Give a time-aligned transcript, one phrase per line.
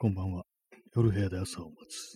[0.00, 0.44] こんばんは。
[0.94, 2.14] 夜部屋で朝を待つ。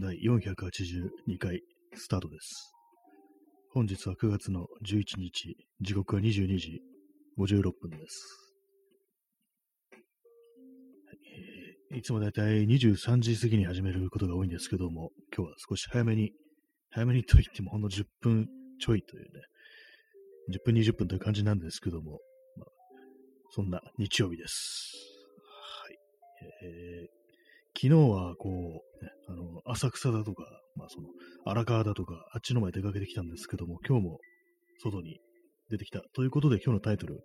[0.00, 1.60] 第482回
[1.92, 2.72] スタートです。
[3.74, 6.80] 本日は9月の11日、時刻は22時
[7.36, 8.54] 56分です。
[11.92, 16.30] いつもだいたい23時過ぎに始めることが多いんですけども、今日は少し早めに、
[16.90, 18.46] 早めにと言ってもほんの10分
[18.78, 19.28] ちょいというね、
[20.54, 22.20] 10分20分という感じなんですけども、
[22.56, 22.68] まあ、
[23.50, 25.17] そんな日曜日です。
[26.62, 27.08] え
[27.80, 31.08] 昨日はこう、ね、あの、浅草だとか、まあその、
[31.44, 34.18] 荒川だとか、あっちの前出かけてきたんですけども、今日も
[34.82, 35.20] 外に
[35.70, 36.02] 出てきた。
[36.12, 37.20] ということで今日のタイトル、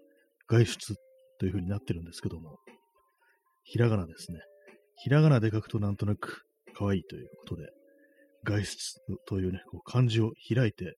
[0.48, 0.96] 外出
[1.40, 2.60] という風になってるんですけども、
[3.64, 4.42] ひらがなですね。
[4.96, 6.44] ひらがなで書くとなんとなく
[6.76, 7.70] 可愛いということで、
[8.44, 10.98] 外出というね、こう漢字を開いて、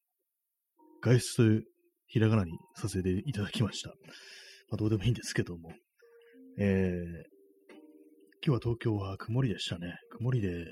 [1.02, 1.64] 外出という
[2.08, 3.90] ひらがなにさせていただきました。
[3.90, 3.96] ま
[4.74, 5.72] あどうでもいいんですけども、
[6.58, 7.35] えー、
[8.48, 9.96] 今日は東京は曇りでしたね。
[10.12, 10.66] 曇りで、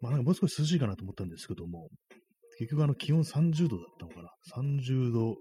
[0.00, 1.88] まあなんかもう少し涼しいかなと思ったんですけども、
[2.60, 4.30] 結局あの気温30度だったのかな。
[4.54, 5.34] 30度、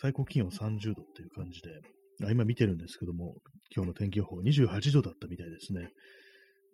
[0.00, 3.36] 最高気温30度っていう感じで、あ今見てるんですけども、
[3.72, 5.90] 今日の天気予報28度だったみたいですね。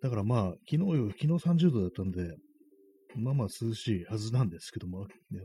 [0.01, 2.33] だからまあ、昨日よ、昨日30度だったんで、
[3.15, 5.41] まあまあ涼しいはずなんですけども、ね、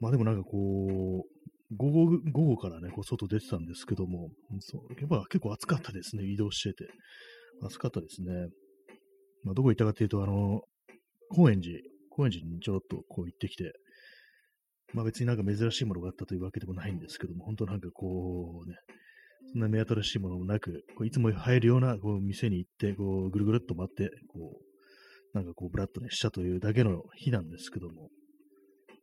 [0.00, 4.28] まあでもなんかこう、午後、午後からね、こう外出てたんですけども、
[4.60, 6.90] そうやっぱ結構暑かったですね、移動してて。
[7.62, 8.48] 暑かったですね。
[9.44, 10.62] まあ、どこ行ったかというと、あの、
[11.30, 11.78] 高円寺、
[12.10, 13.72] 高円寺にちょっとこう行ってきて、
[14.92, 18.76] まあ別になんか珍しいものがあったというわけでもないんですけども、本当なんかこうね、
[19.52, 24.60] そんな目新しいものもなく、こういつも入るようなこう店に行って、こうぐるぐるっと回って、こ
[25.34, 28.08] う、なんかこうブラッとね、したというだけの日なんですけども、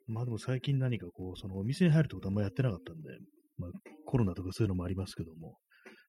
[0.07, 3.09] まあでも最近何かこう、そのお店に入るってことはあんまやってなかったんで、
[3.57, 3.71] まあ
[4.05, 5.57] コロナとかそういうのもありますけども、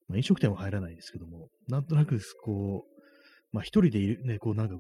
[0.08, 2.92] まあ、飲食店は入らないんですけども、なんとなく、こう、
[3.52, 4.76] まあ一人でいる、ね、こうなんか、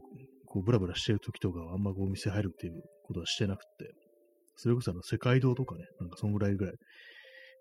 [0.46, 3.94] こうブラブラしてる時とかはあんまこうお店入るっていうことはしてなくて、
[4.56, 6.74] それこそあの世界堂とかね、なんかそんぐらいぐらい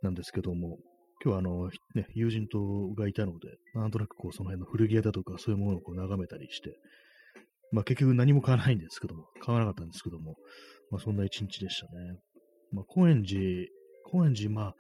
[0.02, 0.78] なんですけども、
[1.24, 2.60] 今日はあの、ね、友人と
[2.98, 6.76] がいたので、なんとなくこうその辺の古着屋だとかそういうものをこう眺めたりして、
[7.72, 10.36] まあ結局何も買わないんですけども、買わなかったんですけども、
[10.90, 12.20] まあそんな一日でしたね。
[12.72, 13.68] まあ高円寺、
[14.12, 14.76] 高円寺、まあ、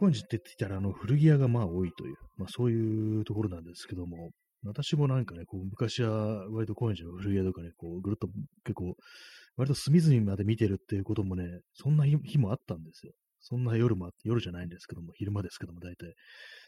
[0.00, 4.30] 高円寺って言ってたら、あの、古着屋がまあ多いという、まあそういうところなんですけども、
[4.64, 8.28] 私もなんかね、こう、昔は割と高円寺の古着屋とかね、こう、ぐるっと
[8.64, 8.94] 結構、
[9.56, 11.44] 割と隅々まで見てるっていうこともね、
[11.74, 13.12] そんな日もあったんですよ。
[13.40, 16.14] そんな夜も、夜じゃないんですけども、昼間ですけども、大体。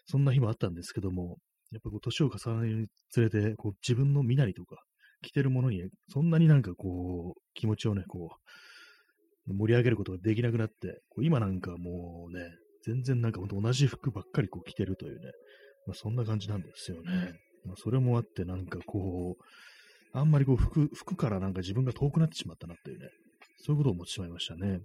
[0.07, 1.39] そんな日もあったんですけども、
[1.71, 4.77] やっぱこう、年を重ねるにつれて、こう、自分の身なりとか、
[5.23, 8.37] 着てるものに、そんなになんかこう、気持ちをね、こ
[9.49, 12.45] う、盛り上げることができなくなって、こう今なんかもうね、
[12.85, 15.33] 全然なんかほんと同じ服ばっかりこう着てるというね、
[15.87, 17.33] まあ、そんな感じなんですよね。
[17.65, 19.45] まあ、それもあってなんかこう、
[20.19, 23.09] あんまりこう服、服からなんか自分が遠くなってしまったなっていうね、
[23.59, 24.81] そういうことを思ってしまいましたね。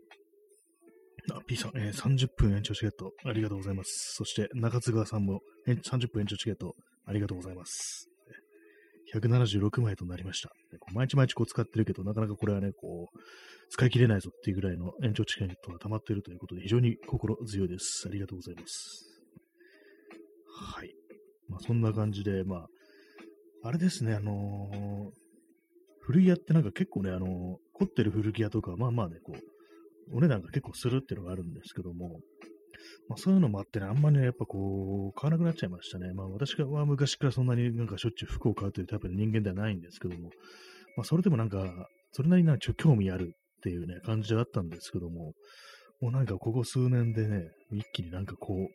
[1.32, 4.14] あ、P さん、えー、30分延長チケット、ありがとうございます。
[4.16, 6.76] そして、中津川さんも、えー30分延長チケット、
[7.06, 8.17] ありがとうございます。
[9.14, 10.52] 176枚となりました。
[10.94, 13.18] 毎日毎日こう使ってるけど、なかなかこれはね、こう、
[13.70, 18.08] 使い切れないぞっていうぐらいの延長チケットが溜まっているということで、非常に心強いです。
[18.08, 19.08] ありがとうございます。
[20.74, 20.94] はい。
[21.48, 22.68] まあ、そんな感じで、まあ、
[23.64, 25.28] あれですね、あのー
[26.00, 27.30] 古着屋ってなんか結構ね、あのー
[27.74, 32.20] 凝ってる古着屋とか、まあまあね、こう、お値段が結構するっていうのがあるんですけども、
[33.10, 36.14] まあそういうのもあってね、あんまりね、やっぱこう、買わなくなっちゃいましたね。
[36.14, 40.30] まあ私は昔からそんなになんかしょっちゅう服を買うというタイプの人間ではないんですけども、
[40.98, 45.34] まあそれでもなんか、それなりになんかちょ興味あるっていうね、感じだったんですけども、
[46.02, 48.68] もうなんかここ数年でね、一気になんかこう、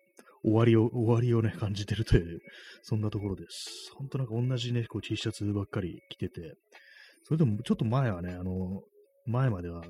[0.44, 2.40] 終わりを、終わりをね、 感じてるという、
[2.82, 3.92] そんなところです。
[3.94, 6.54] 本当なんか同じね、こう T シャツばっかり着てて、
[7.24, 8.82] それでもちょっと前はね、あの、
[9.26, 9.82] 前までは、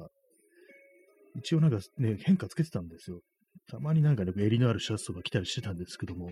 [1.36, 3.20] 一応なんかね、変化つけてたんですよ。
[3.68, 6.30] たまになんかね、襟のあるシャツとか着たりしてたんですけども、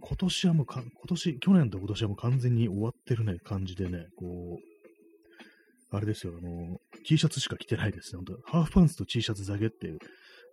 [0.00, 9.98] 今年はもうか、今年、去年と今年はもう完全に終わってるね、感じでね、こう、あれですよ、あの、T シャツしか着てないですね、本当ハーフパンツと T シャツだけっていう、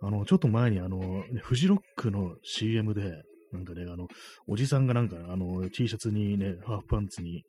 [0.02, 4.08] あの、ちょっと前にあの、ね、フジロックの CM で、なんかね、あの、
[4.48, 7.44] おじさんがなんか、あの、T シャツにね、ハーフパンツに、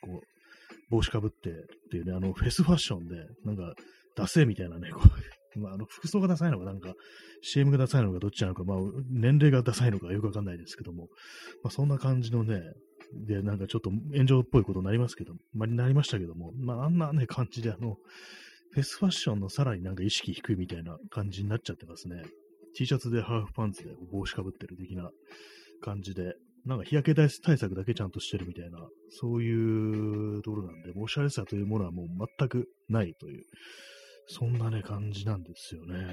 [0.00, 0.34] こう、
[0.90, 1.52] 帽子かぶってっ
[1.90, 3.74] ていうね、あの、フェスファッションで、なんか、
[4.16, 5.08] ダセみたいなね、こう、
[5.60, 6.94] まあ、あの、服装がダサいのか、なんか、
[7.42, 8.78] CM がダサいのか、どっちなのか、まあ、
[9.10, 11.08] 年齢がダサいのかよくわかんないですけども、
[11.62, 12.62] まあ、そんな感じのね、
[13.12, 17.96] で、なんかちょっと炎上っぽいことになりますけど、まあ、なりましたけども、まあ、あんなね、感じで、あの、
[18.70, 22.22] フェスファッションのさらになんか意識低いみたいな感じになっちゃってますね。
[22.74, 25.10] T シャツでハーフパンツで帽子かぶってる的な
[25.80, 26.34] 感じで、
[26.66, 28.78] なんか日焼け対策だけちゃんとしてるみたいな、
[29.10, 32.06] そういうところなんで、おしゃれさというものはもう
[32.38, 33.44] 全くないという、
[34.26, 36.06] そんなね、感じなんですよね。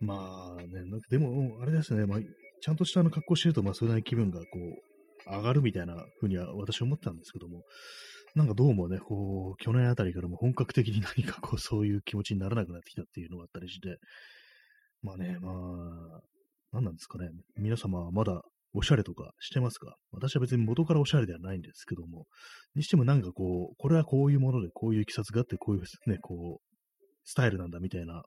[0.00, 0.68] まあね、
[1.10, 2.18] でも、あれですね、まあ、
[2.60, 7.62] ちゃんとしたあの格好してると、まあ、それなり気分がこう、上がるみたいな風には私は思ったんですけども、
[8.34, 13.98] なんかどうもね、こう、去年あたりからも本格的に何かこう、そういう気持ちにならなくなってきたっていうのがあったりして、
[15.02, 16.20] まあね、まあ、
[16.72, 17.30] 何なんですかね。
[17.56, 18.42] 皆様はまだ
[18.78, 19.96] おしゃれとかしてますか？
[20.12, 22.26] 私は別に元からおしゃれではないんですけども、
[22.74, 26.76] にしてもなんかこう、これはこういうもので、こういういきさつがあって、こういうね、こう、
[27.24, 28.22] スタイルなんだみたいな、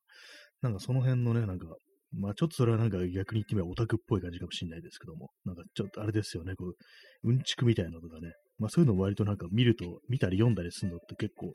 [0.61, 1.67] なんかその辺のね、なんか、
[2.11, 11.53] まあちょっとそれはなんか逆に言ってみればオタクっぽい感じかもしれないですけども、なんかちょっとあれですよね、こう、うんちくみたいなのとかね、まあそういうのを割となんか見ると、見たり読んだりするのって結構好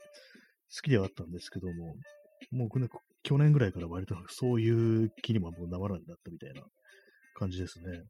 [0.81, 1.95] きではあったんですけども、
[2.51, 2.87] もうね、
[3.23, 4.69] 去年ぐらいから割とそうい
[5.05, 6.61] う気にももうならなくなったみたいな
[7.37, 8.03] 感じですね。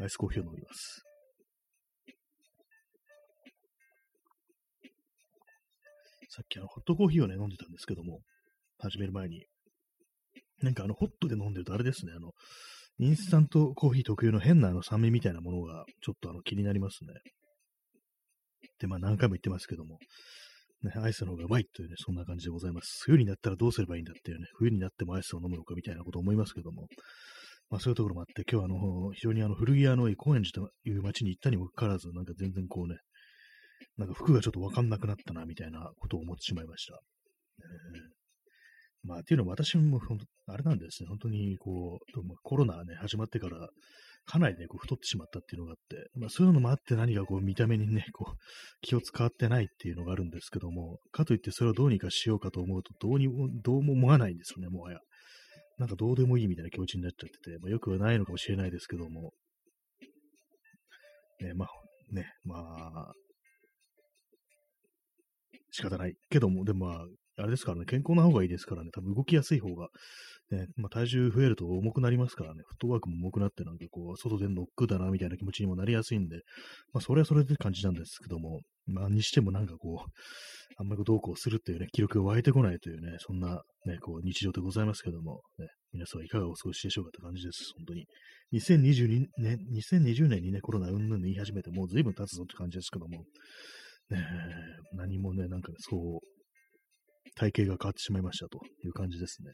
[0.00, 1.02] アイスコーヒーを飲みます。
[6.28, 8.20] さっきあの、ホットコーヒーをね、飲んでたんですけども、
[8.78, 9.46] 始める前に。
[10.62, 12.32] なんかあの、ホットで飲んでるとあれですね、あの、
[12.98, 17.12] インスタントコーヒー特有の変なあの酸味みたいなものがちょっとあの気になりますね。
[18.78, 19.98] で、まあ何回も言ってますけども、
[20.82, 23.02] ね、アイスの方がうまいというね、そんな感じでございます。
[23.04, 26.86] 冬になったらどうすればいいんだっていうね、冬になってもアイスを飲むのかみたいなこと思いますけども、
[27.70, 32.96] まあそういうところもあって、今日はあの、非常にあの古着屋の高円寺という街に行ったにもかかわらず、なんか全然こうね、
[33.96, 36.94] なんか服がちょっとわかんなくなったな、みたいなことを思ってしまいました。
[36.94, 40.00] えー、まあ、っていうのも私も、
[40.46, 43.68] あれなんですね、本当にこう、コロナね、始まってから、
[44.26, 48.36] かなりね、こう太ってしまったっていうのがあって、まあそういうのもあって何かこう見た目にね、こう
[48.80, 54.98] 気を使ってないっていうのがあるんですけども、かといってそれをどうにかしようかと思うと、どうにも、どうも思わないんですよね、もはや。
[55.78, 59.32] なんかどうでもいいみたいな気持ちになっちゃってて、まあ、よくはないのかもしれないですけども、
[61.40, 61.68] ね、まあ、
[62.14, 63.12] ね、まあ、
[65.70, 66.14] 仕方ない。
[66.30, 67.06] けども、でもまあ、
[67.38, 69.88] あれですからね、健康な方がいいですからね、多分動きやすい方が、
[70.50, 76.36] ね、まあ、体重増えると重くなりますからね、フットワークも重くなって、なんかこう、外でノックだな、みたいな気持ちにもなりやすいんで、
[76.92, 80.10] まあ、それはそれで感じなんですけども、まあ、にしてもなんかこう、
[80.78, 88.06] あんまりどうこうするっていうね、記録が湧いてこないというね、そんなね、こう、日常でございますけども、ね、皆さんはいかがお過ごしでしょうかって感じです、本当に。
[88.52, 93.24] 2022年、2020年にね、コロナうんぬん言い始めて、もう随分経つぞって感じですけども、
[94.10, 94.24] ね、
[94.92, 96.35] 何もね、なんか、そう、
[97.36, 99.52] 体型が変わってしまいましたという感じですね。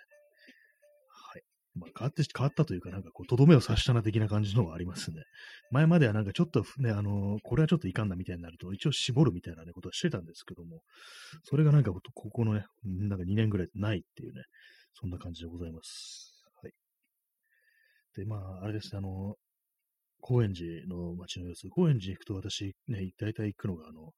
[1.08, 1.42] はい。
[1.74, 5.22] まあ、変わって、変わったというか、なんかこう、とどめを刺したな的な感じのがありますね。
[5.70, 10.82] 前まではなんかちょっとね、あのー、これはちょっといかんなみたいになると、一応絞るみたいなね、ことはしてたんですけども、
[11.44, 14.44] それがなんかここのね、なんか2年ぐらいないっていうね、
[14.94, 16.44] そんな感じでございます。
[16.62, 16.72] はい。
[18.14, 19.34] で、まあ、あれですね、あの、
[20.20, 24.12] 高円寺の街の様子、高円寺に行くと私ね、大体行くのが、あの、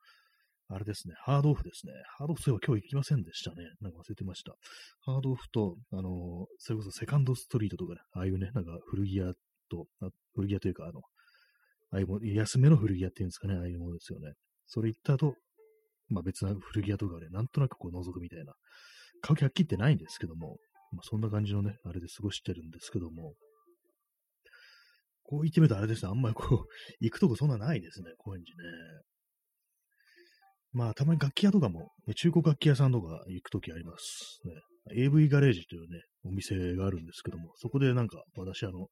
[0.68, 1.92] あれですね、ハードオフですね。
[2.16, 3.56] ハードオフそういえば今日行きませんでしたね。
[3.80, 4.54] なんか忘れてました。
[5.00, 9.32] ハードオフと、あの、それこそセカンドストリートとかね、ああいうね、なんか古着屋
[9.70, 9.86] と、
[10.34, 11.00] 古着屋というか、あの、
[11.90, 14.32] ああいうも安めの古着屋っていうんですかね、ああいうものですよね。
[14.66, 15.34] それ行った後、
[16.08, 18.54] まあ別な古着屋とかね、なんとなくこう覗くみたいな。
[19.20, 20.56] 買う気はっきりってないんですけども、
[20.92, 23.34] まあそんな感じのね、あれで過ごしてるんですけども、
[25.22, 26.66] こう言ってみるとあれですね、あんまりこう、
[27.00, 29.04] 行くとこそんなないですね、高円寺ね。
[30.74, 34.52] まあ、たまに楽器屋とかも、ね、中古楽器屋さんとか行くときあります、ね。
[34.96, 38.88] AV ガレージというね、お店があるんですけども、そこでなんか私、あの、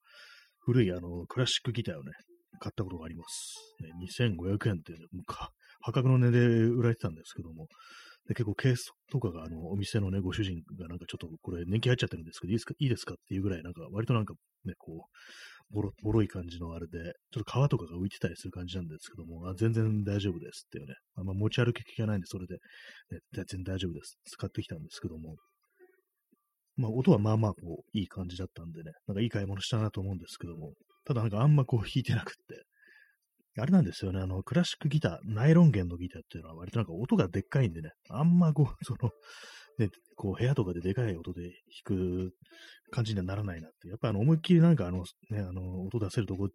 [0.60, 2.12] 古いあの、クラシックギターをね、
[2.60, 3.54] 買ったことがあります。
[3.82, 5.06] ね、2500円っていうね、
[5.80, 7.66] 破格の値で売られてたんですけども、
[8.28, 14.34] で結構ケースとかがあのお店のね、ご主人がなんかちょっとこれ年季入っちゃってるんですけど、いいですかいいですかっていうぐらいなんか割となんか
[14.64, 15.10] ね、こう、
[15.70, 22.54] ボロ、ボロい感じのあれで、ちょっと皮とかが浮いてたりする感じなんですけども、あ全然大丈夫ですっていうね、あんま持ち歩き気がないんで、それで、
[23.10, 24.18] ね、全然大丈夫です。
[24.24, 25.36] 使ってきたんですけども、
[26.76, 30.72] まあ音はまあまあこう、いい感じだったんでね、なんかいい買い物したなと思うんですけども、
[31.04, 32.64] ただなんかあんまこう弾いてなくって、
[33.60, 39.10] あれなんですよね、あの、クラシックギター、ナイロン弦のギターっていうのは割となんか音がでっかいんでね、あんまこう、その、
[39.78, 41.50] ね、こう部屋とかででかい音で弾
[41.84, 42.32] く
[42.90, 43.88] 感じにはならないなって。
[43.88, 46.48] やっぱあの思いっきりなんかあの、ね、あの、音出せるとこ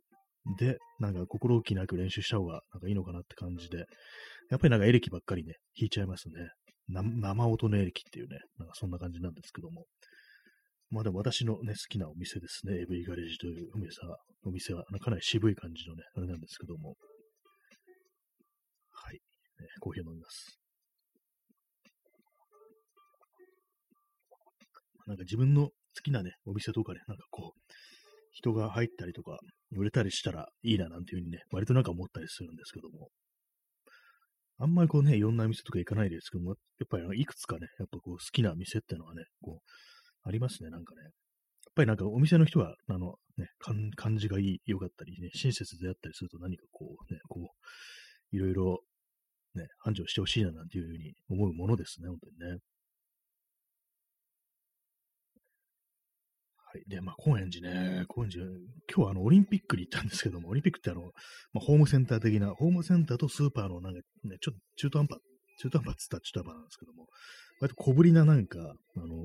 [0.58, 3.80] で、なんか心置きなく練習した方がなんかいいのかなって感じで、
[4.50, 6.36] やっぱりなんかエレキばっかりね、弾いちゃいますね。
[6.90, 9.86] 生音のエレキっていうね、なんかそんな感じなんですけども。
[10.90, 12.80] まあでも私のね、好きなお店ですね。
[12.82, 16.96] エブリガレージというお店は、お店はかなり渋い感じのね、あれなんですけども。
[18.92, 19.16] はい。
[19.16, 20.67] ね、コーヒー飲みます。
[25.08, 25.72] なんか自分の好
[26.04, 27.60] きなね、お店とかね、なんかこう、
[28.32, 29.40] 人が入ったりとか、
[29.72, 33.10] 売れたりしたらいいななんていうふうにね、割となんか思ったりするんですけども、
[34.60, 41.02] あんまりこうね、いろんな店とか行かないですけども、やっぱりいくつかね、やっぱこう好きな店ってのはね、こう、ありますね、なんかね。
[41.04, 41.12] やっ
[41.76, 48.80] ぱりなんかお店の人は、あの、ね、感じがいい、良かったりね、親切であったりすると何かこうね、こう、いろいろ
[49.54, 52.60] ね、繁盛してほしいななんていうふうに思うものですね、本当にね。
[56.77, 56.89] い。
[56.89, 58.55] で、まあ、高円寺ね、高円寺、今
[58.96, 61.10] 日はあの、オリンピックに行ったんですけども、オリンピックってあの、ま
[61.55, 65.19] あ、ホームセンター的な、ホームセンターとスーパーのなんかね、ちょっと中途半端、
[65.60, 67.05] 中途半端って言ったら中途半端なんですけども、
[67.60, 69.15] 割と小ぶりななんか、あの、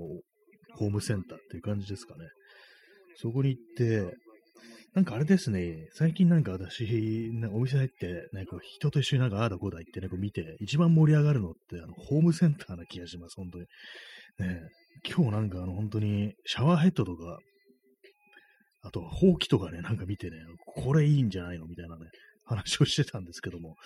[0.76, 2.26] ホームセンターっていう感じですかね。
[3.16, 4.16] そこに行って、
[4.94, 13.64] なんかあれですね、最近なんか私、なお店入って、ね、こう人と一緒になんかああだこうだ言ってね、こう見て、一番盛り上がるのって、あの、ホームセンターな気がします、本当に。
[14.40, 14.60] ね、
[15.08, 17.38] 今日なんかあの、本当に、シャワーヘッドとか、
[18.82, 21.66] あと、ほうきとかね、なんか見てね、これいいんじゃないの？
[21.66, 22.10] みたいなね、
[22.44, 23.76] 話をしてたんですけども、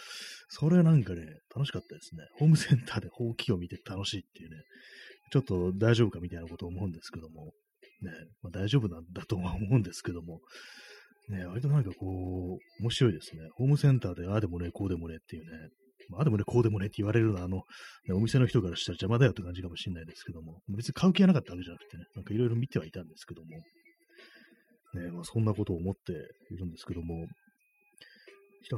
[0.49, 1.21] それなんかね、
[1.55, 2.25] 楽しかったですね。
[2.37, 4.57] ホームセンターでほうきを見て楽しいっていうね、
[5.33, 7.53] ちょっと大丈夫かみたいなことを思うんですけども、
[8.03, 8.11] ね、
[8.43, 10.41] まあ、大丈夫なんだとは思うんですけども、
[11.29, 13.49] ね、割となんかこう、面白いですね。
[13.57, 15.69] ホームセンターでああでもね、こうでもねっていうね、
[16.09, 17.63] まあでもね、こうでもねって言われるのは、あの、
[18.07, 23.57] ね、お店の人からしたら邪魔だよって感じかもしれないですけども、別に買う気がなかったわけじゃなくてね、なんかいろいろ見てはいたんですけども、
[25.03, 27.27] ね、まあそんなことを思っているんですけども、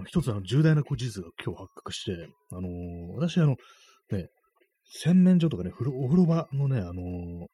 [0.07, 3.57] 一つあの重大な事実が今日発覚して、あのー、私あの、
[4.11, 4.29] ね、
[4.91, 7.47] 洗面所とかね、お風呂場のね、あのー、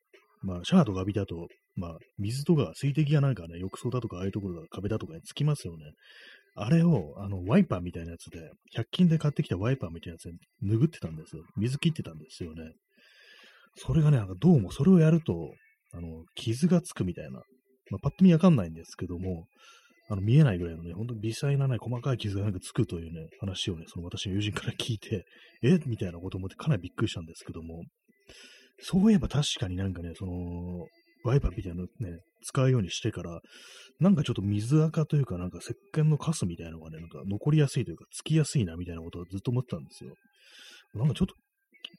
[0.42, 5.92] まあ、シャワーとか浴びた後、まあ、水とか水滴がなんかね、浴槽だとか、ああいうところが壁だとかにつきますよね。
[6.56, 11.42] あれを、あの、ワイパーみたいなやつで、100均で買ってきたワイパーみたいなやつで拭ってたんですよ。
[11.56, 12.72] 水切ってたんですよね。
[13.76, 15.52] それがね、なんかどうもそれをやると、
[15.92, 17.42] あの、傷がつくみたいな。
[17.90, 19.46] まあ、パッと見わかんないんですけども、
[20.08, 25.24] あの、見えないぐらいのね、ほんと微細なね、細かい傷がなんかつくというね、話をね、その私の友人から聞いて、
[25.62, 25.78] え？
[25.86, 27.82] みたいなこと思ってかなりびっくりしたんですけども、
[28.80, 30.86] そういえば確かになんかね、その、
[31.24, 33.40] ワイパーみたいなのね、使うようにしてから、
[33.98, 40.14] なんかちょっと水垢というか、なんか石鹸のカスみたいなのがね、なんか残りやすいというか、つきやすいなみたいなことをずっと思ってたんですよ。
[40.94, 41.34] なんかちょっと、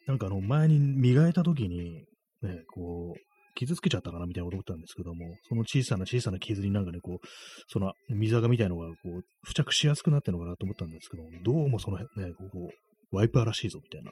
[0.08, 2.06] なんかあの、前に磨いた時に、
[2.42, 3.20] ね、こう、
[3.56, 7.28] 傷つけちゃったかなみたいなこと思ったんですけども、その小さな小さな傷になんかね、こう、
[7.68, 12.70] その水垢みたいなのがこう付着しやすくなってるのかなと思ったんですけども、どうもその辺ね、ここ、
[13.12, 14.12] ワイパーらしいぞみたいな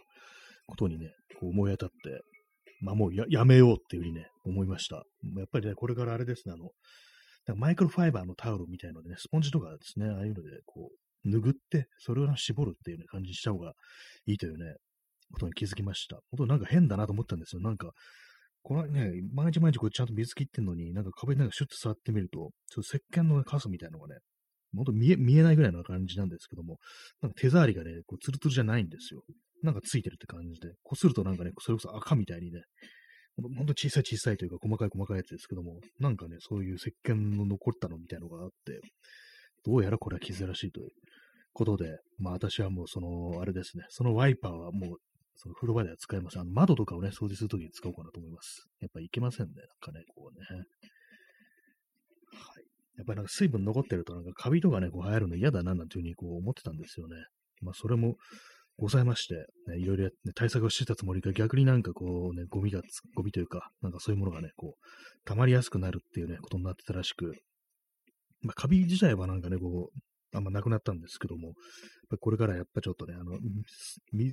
[0.65, 2.21] ことにね、こう思い当たって、
[2.83, 4.97] まあもうややめようっていうふうにね、思いました。
[4.97, 10.91] やっぱりね、これからあれですね、あの、マイクロファイバーのタオルみたいのでね、スポンジとかですね、ああいうので、こ
[11.25, 13.73] う、拭って、それを絞るっていうね、感じにした方が
[14.25, 14.75] いいというね、
[15.31, 16.17] ことに気づきました。
[16.31, 17.61] 本当なんか変だなと思ったんですよ。
[17.61, 17.91] なんか、
[18.61, 24.21] このね、毎日毎日こうちゃんと水切ってんのに、なんか壁になんかシュッと触ってみると、ちょっと石鹸のカスみたいなのがね、
[24.75, 26.79] 本当見え、見えないぐらいの感じなんですけども、
[27.21, 29.23] なんか手触りがね、こうツルツルじゃないんですよ。
[29.63, 32.63] なんかついてるって感じで、こするとなんかね、それこそ赤みたいにね、
[33.35, 38.81] ほんと小さい小さいというか細かい細かいやつですけども、なんかね、そういう石鹸の残ったのみたいのがあって、
[39.65, 40.89] どうやらこれは傷らしいという
[41.53, 44.97] ことで、まあ私はもうその、あれですね、そのワイパーはもう、
[45.35, 46.41] その風呂場では使いません。
[46.41, 48.67] あの窓とかをね、掃除するときに使おうかなと思います。
[48.81, 50.45] やっぱいけませんね、なんかね、こうね。
[50.49, 50.55] は
[52.59, 52.63] い。
[52.97, 57.15] やっぱりなんか水分残ってるとなんかカビとかね、こう生えるの嫌だななんていうふうにこう思ってたんですよね。
[57.61, 58.17] まあそれも、
[58.77, 59.35] ございまして、
[59.67, 62.81] ね、いろいろ、ね、対策をしてたつもりが逆になんかこうね、ゴミが、
[63.15, 67.33] ゴミというか、なんかそういうものがね、こう、溜まりやすくなるっていうね、ことになってたらしく、
[68.41, 69.99] まあ、カビ自体はなんかね、こう、
[70.35, 71.53] あんまなくなったんですけども、
[72.19, 73.37] これからやっぱちょっとね、あの、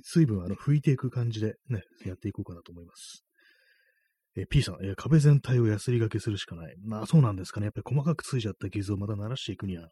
[0.03, 3.23] 水分をあの拭いていく感じでね、やっていこうかなと思います。
[4.35, 6.75] え P さん、え壁全体をヤスリがけするしかない。
[6.83, 7.65] まあそうなんですかね。
[7.65, 9.89] やっぱり細かくついちゃった傷をまた鳴らしていくには、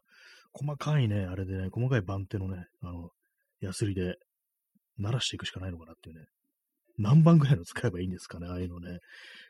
[0.52, 3.10] 細かいね、あれでね、細かい番手のね、あの、
[3.60, 4.16] ヤスリで
[5.00, 6.24] 鳴らしていくしかないのかなっていうね。
[6.98, 8.98] 何番ぐらいの使えばいいんですかね、ああいうのね。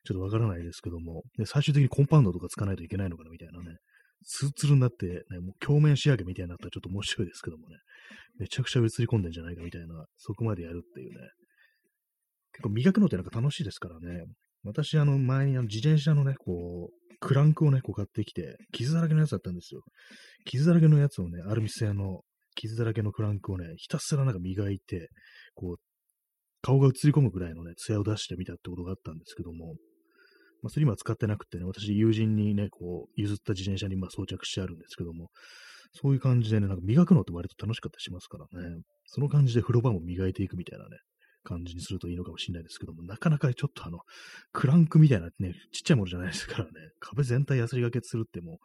[0.05, 3.77] ちょっとわからないですけども、で最終的にコンパウンドとか使わないといけないのかなみたいなね。
[4.27, 7.77] ツルツルになって、ね、もう鏡面仕上げみたいになったらちょっと面白いですけどもね。
[8.39, 11.29] めちゃくちゃ映り込んでんじゃないかみたいな、そこまでやるっていうね。
[12.53, 14.25] 結構磨くのってなんか楽しいですからね。
[14.63, 19.83] 私、あの、前にあの自転車のね、こう、クランクをね、こう買ってきて、傷だらけのやつだったんですよ。
[20.45, 22.21] 傷だらけのやつをね、アルミ製の
[22.57, 25.09] 傷だらけのクランクをね、ひたすらなんか磨いて、
[25.61, 25.77] こう、
[26.63, 29.75] 顔が映り込むぐらいのね、艶を出してみたってことがあったんですけども、
[30.63, 35.29] まあ、それ今使ってなくてね、私、友人にね、こう、譲った自転車にま装着してあるんですけども、
[35.93, 40.99] そういう感じでね、なんか磨くのって割と楽しかったりしますからね、その感じで風呂場も磨いていくみたいなね、
[41.43, 44.01] 感じにするといいのかもしれないですけども、なかなかちょっとあの、
[44.53, 48.59] クランクみたいなね、ちっちゃいものじゃないですからね、壁全体ヤスリがけするっても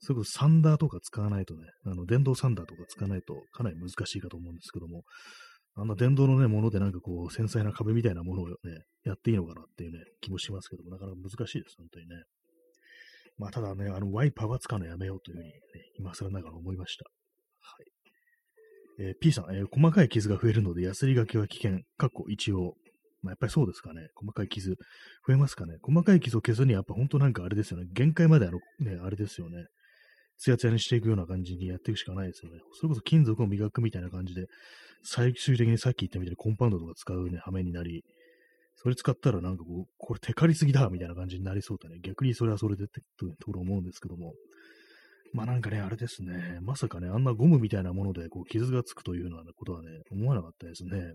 [0.00, 5.04] それこそサンダーとか使わないとね、あの、電動サンダーとか使わないとかなり難しいかと思うんですけども、
[5.74, 8.54] あんな電動のね、ものでなんかこう、繊細な壁みたいなものをね、
[9.04, 12.16] やっていいのかなっていうね、気もしますけども、なかなか難しいです、本当にね。
[13.38, 15.54] まあ、ただね、あの、ワイパーは使うのやめようというふうに、ね、
[15.98, 17.04] 今更ながら思いました。
[17.60, 19.02] はい。
[19.02, 21.80] えー、P さん、えー、細かい傷が増えるので、ヤスリがけは危険。
[21.96, 22.74] かっこ一応。
[23.22, 24.08] まあ、やっぱりそうですかね。
[24.14, 24.76] 細かい傷、
[25.26, 25.76] 増えますかね。
[25.82, 27.86] 細かい傷を消すには、やっぱ本当なんかあれですよね。
[27.92, 29.66] 限界まであの、ね、あれですよね。
[30.40, 32.60] ツヤツヤにしていくような感じにやっていくしかないですよね。
[32.72, 34.46] それこそ金属を磨くみたいな感じで、
[35.02, 38.04] 最終的にさっき言ったみたいにコンパウンドとか使うね、羽目になり、
[38.76, 41.98] それ使ったらなんかこう、これテカりすぎだみたいな感じになりそうだね。
[42.02, 44.32] 逆にそれはそれでってところ思うんですけども。
[45.34, 46.58] まあなんかね、あれですね。
[46.62, 51.14] まさかね、あんなゴムみたいなものでこう傷がつくというようなことはね、思わなかったですね。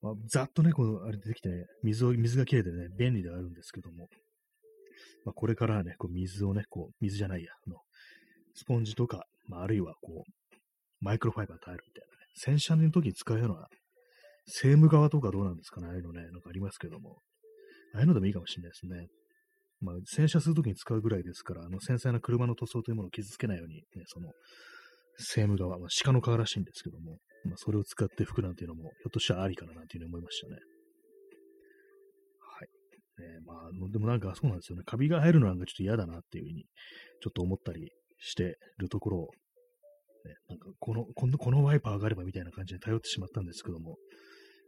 [0.00, 4.08] まあ、ざっとね、この、あれ出てきてね、水を、水が切れてね、便利ではあるんですけども。
[5.24, 7.78] まあ、これからはね、こう水をね、こう、水じゃないや、あの、
[8.56, 10.54] スポンジとか、まあ、あるいはこう、
[11.00, 13.68] マイクロファイバータイルみたいなね、洗車の時に使うような、
[14.46, 17.18] セーム側とかどうなんですかね、ああいうのね、なんかありますけども、
[17.94, 19.08] ああいうのでもいいかもしれないですね。
[19.80, 24.30] まあ、洗車するときに使うぐらいですから、あの、繊細な車の塗装というものを傷つけないように、ね、その、
[25.18, 30.56] セーム側、まあ、鹿の皮らしいんですけども、まあ、それを使って服なんていうのも、ひょっとしたらありかななんていうふうに思いましたね。
[32.40, 33.32] はい。
[33.32, 34.84] ね、まあ、でもなんかそうなんですよね。
[34.86, 36.64] カビが入るのなんかちょっと嫌だなっていうふうに、
[37.22, 39.28] ちょっと思ったりしてるところを、
[40.24, 43.96] ね、なんかこの、この、このワイパー上がればみたいな感じで頼ってしまったんですけども、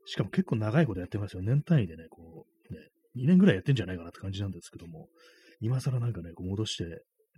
[0.07, 1.43] しかも結構長いことやってますよ。
[1.43, 2.81] 年単位でね、こう、ね、
[3.17, 5.09] 2年ぐらいやってんじゃないかなって感じなんですけども、
[5.61, 6.85] 今更なんかね、こう戻して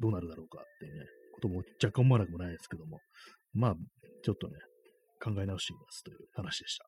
[0.01, 3.01] どうなるだろうかってね、ことも若干思わなくもないですけども、
[3.55, 3.75] まあ、
[4.23, 4.55] ちょっとね、
[5.23, 6.87] 考え直してみますという話でした。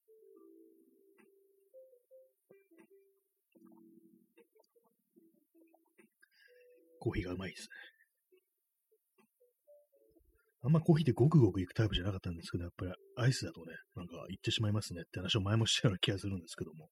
[7.01, 7.92] コーヒーがうまいですね。
[10.65, 16.89] あんまコーヒーでごくごくいくタイプじゃなかったんですけど、やっぱりアイスだとね、なんか行ってしまいますねって話を前もしたような気がするんですけども。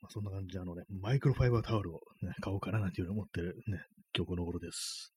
[0.00, 3.80] まあ、そんな感じで、あのね、マイクロファイバータオルを、ね、買おうかななんていうふうに思ってるね、
[4.16, 5.12] 今日この頃です。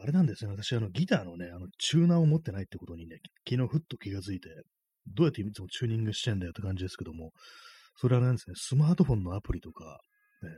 [0.00, 0.50] あれなんですね。
[0.50, 4.48] 私、あの、ギターのね、あの、チューナーを持ってないってことにね、昨日ふっと気がついて、
[5.06, 7.30] どうやっていつもチューニングしてんだよって感じですけども、
[7.96, 10.00] それはなんですね、スマートフォンのアプリとか、
[10.42, 10.50] ね、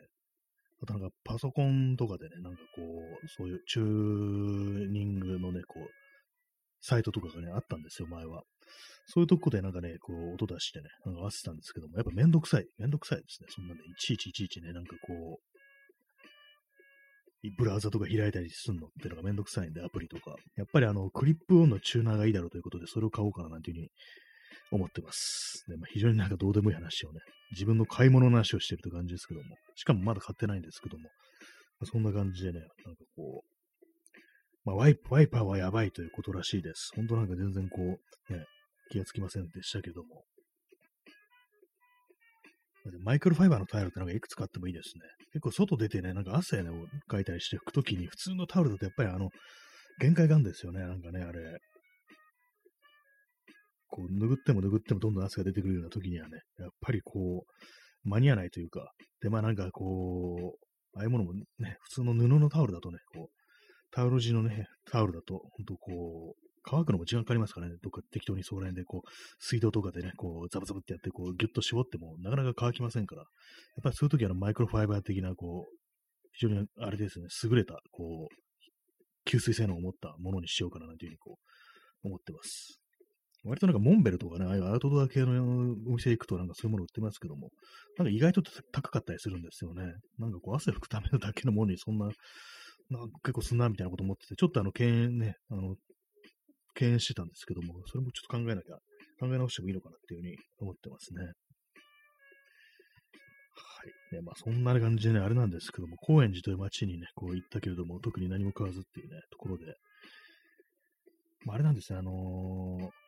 [0.83, 2.83] あとなんかパソコンとかでね、なんかこ
[3.25, 5.89] う、そういうチューニングのね、こう、
[6.81, 8.43] サイトとかがね、あったんですよ、前は。
[9.07, 12.67] そういうとこでなんかね、こう、音出してね、なんか合わせたんですけども、やっぱめんどくさい。
[12.79, 13.49] めんどくさいですね。
[13.51, 15.57] そんなね、いちいちいちいちね、なんかこう、
[17.57, 20.35] ブラウザとか開いたりするのっていうのがめんどくさいんで、アプリとか。
[20.57, 23.89] やっぱりあの、クリップオンのチューナーがいいだろうということで、それを買おうかななんていうふうに
[24.70, 25.64] 思ってます。
[25.68, 27.20] でまあ、非常になんかどうでもいい話をね、
[27.52, 31.09] 自分の買い物の話をしてるという感じですけども、しかもまだ買ってないんですけども、ま
[31.85, 33.57] あ、そんな感じでね、なんかこう、
[34.64, 36.90] まあ、ワイワイパーはやばいということらしいです。
[36.96, 38.44] 本当なんか全然こう、ね、
[38.90, 40.24] 気がつきませんでしたけども、
[43.02, 45.02] マイクロファイバーのタオルってなんかいくつかあってもいいですね。
[45.33, 49.31] 結構外出てね、なんか汗をかいたりして拭くときに普通のタオルだとやっぱりあの、
[50.00, 50.81] 限界があるんですよね。
[50.81, 51.59] なんかね、あれ。
[53.97, 63.37] こう、拭っても拭ってもどんどん汗が出てくるような時にはね、やっぱりこう、間に合わないというか、で、まあなんかこう、ああいうものもね、普通の布のタオルだとね、こう、
[63.91, 73.29] タオル地のね、タオルだと、ほんとこう、乾くのも時間かかりますからね、どっか適当にそこら辺でこう、水道とかでね、こう、ザブザブってやって、こう、ギュッと絞っても、なかなか乾きませんから、やっ
[73.83, 75.77] ぱりそういう時はマイクロファイバー的な、こう、
[76.33, 81.39] 非常にあれですね、優れた、こう、吸水性能を持ったものにしようかななんていうふうにこ
[82.05, 82.81] う、思ってます。
[83.47, 85.33] 割となんかモンベルとかね、ああいうアウトドア系の
[85.89, 87.51] お店行くとなんかそういうもの売ってますけども、
[87.99, 89.93] なんか意外と高かったりするんですよね。
[90.19, 92.07] なんかこう汗拭くためのだけのものにそんな、
[92.91, 95.75] なんか結構すんなみたいなこと思ってて、ちょっとあの、敬遠ね、あの、
[96.75, 98.77] 敬遠してたんですけども、それもちょっと考えなきゃ、
[99.19, 101.25] 考え直してもいいのかなっていうふうに思ってますね。
[101.25, 101.33] は
[104.13, 104.15] い。
[104.15, 109.75] ね、まあそんな感じでね、あれなんですけども、高円寺という街にね、こう行ったけれども、特に何も買わずっていうね、ところで、
[111.47, 113.06] まあ、あれなんですね、あのー、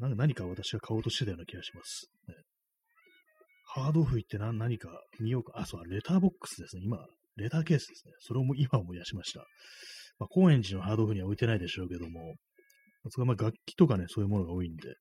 [0.00, 2.10] なんか何か私が買おうとしてたような気がします。
[2.26, 2.34] ね、
[3.66, 4.88] ハードオフ行って何何か
[5.20, 5.52] 見ようか。
[5.56, 6.82] あ、そう、レターボックスですね。
[6.84, 6.98] 今、
[7.36, 8.12] レターケースですね。
[8.18, 9.40] それを今思い出しました。
[10.18, 12.34] まあ、高円寺のハードオフには置いてないでしょうけども、
[13.10, 14.94] それまあ楽器とかね、そういうものが多いんで、ね、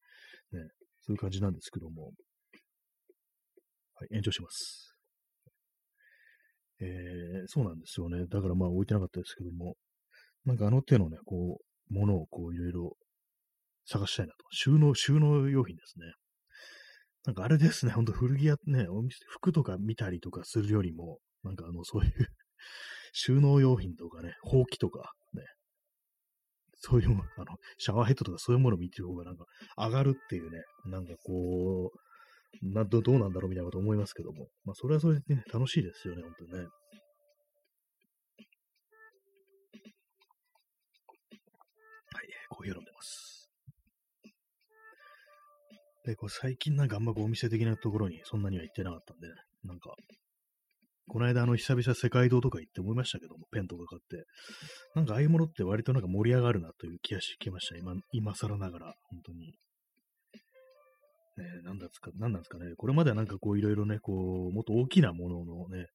[1.01, 2.11] そういう感じなんですけども、
[3.95, 4.95] はい、延長します。
[6.81, 8.25] えー、そうなんですよね。
[8.27, 9.75] だからまあ置いてなかったですけども、
[10.45, 11.59] なんかあの手のね、こ
[11.89, 12.97] う、ものをこういろいろ
[13.89, 14.45] 探したいなと。
[14.51, 16.05] 収納、収納用品ですね。
[17.25, 22.11] なんかあれですね、ほんと古着屋ね、お店、服とか見たりとかするよりも、なんかあの、そういう
[23.13, 25.43] 収納用品とかね、ほうきとか、ね、
[26.75, 29.45] そういうもの、あの、シャワーヘッドとかそういうものを見てる方がなんか
[29.77, 31.99] 上がるっていうね、なんかこう、
[32.61, 36.67] などどうなんだろうみたいなこと思いますけども、まあそれはそれでね、楽しいですよね、本当にね。
[46.09, 49.93] で、こう最近なんかあんまこうお店的なところにそんなには行ってなかったんで、ね、なんか
[51.07, 54.27] この間、あの、久々世界堂とか行って思いましたけども、ペンとか買って、
[54.95, 57.77] なんかああいうものって割となんか盛り上がるなという気がしてきました。
[57.77, 59.55] 今、今更ながら、本当に。
[61.37, 62.75] ね、なんですか、なんなんですかね。
[62.77, 64.13] これまではなんかこういろいろね、こ
[64.51, 65.87] う、もっと大きなもののね、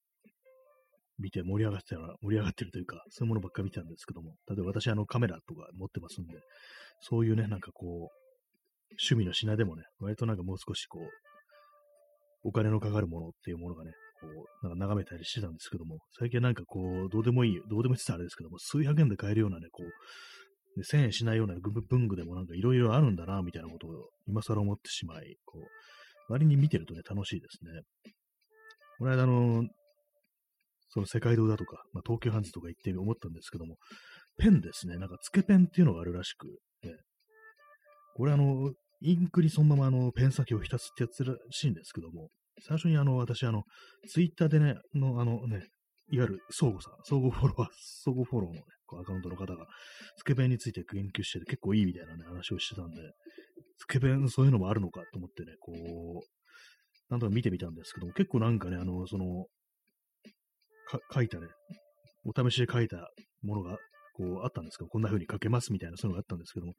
[1.20, 6.40] 見て盛り上がってたら、盛り上がってるというか、そういうものばっか見てたんですけども、例えば私あのカメラとか持ってますんで、
[6.98, 8.23] そういうね、なんかこう、
[9.00, 11.08] 趣味の品でもね、割となんかもう少しこう、
[12.44, 14.26] お金のかかるものっていうものがね、こ
[14.62, 21.54] う、なんか眺めたりしてたんですけども、最近なんかこう、どうでもいい、どうでもいいってあれですけども、数百円で買えるようなね、こう、1000円しないような
[21.88, 27.82] 文具でもなんかいろいろあるんだな、みたいなことを今更思ってしまい、こう、割に見てるとね、楽しいですね。
[28.98, 29.64] この間、あの、
[30.88, 33.76] その世界堂だとか、まあ、東急ハンズとか行って思ったんですけども、
[34.36, 36.46] ペンですね、なんかつけペンっていうのがあるらしく、
[36.82, 36.92] ね、
[38.14, 38.72] これあの、
[39.04, 42.30] インクにそのままあのペン先を浸すってやつらしいんですけども、
[42.66, 43.64] 最初にあの、私あの、
[44.08, 45.66] ツイッターでね、のあのね、
[46.10, 47.68] いわゆる相互さん、相互フォロワー、
[48.02, 49.66] 相互フォローのね、こうアカウントの方が、
[50.16, 52.96] つけペンについて研究してて結構いいみたいなね、話をしてたんで、
[53.76, 59.46] つけペンそういうのもあるのかと思ってね、こう、なんとか見てみたんですけども、結構なんかね、あの、その、
[61.12, 61.46] 書いたね、
[62.24, 63.10] お試しで書いた
[63.42, 63.76] ものが
[64.14, 66.74] こう、あったんですけど、こんな風に書けますみたいな、そういうのがあったんですけども、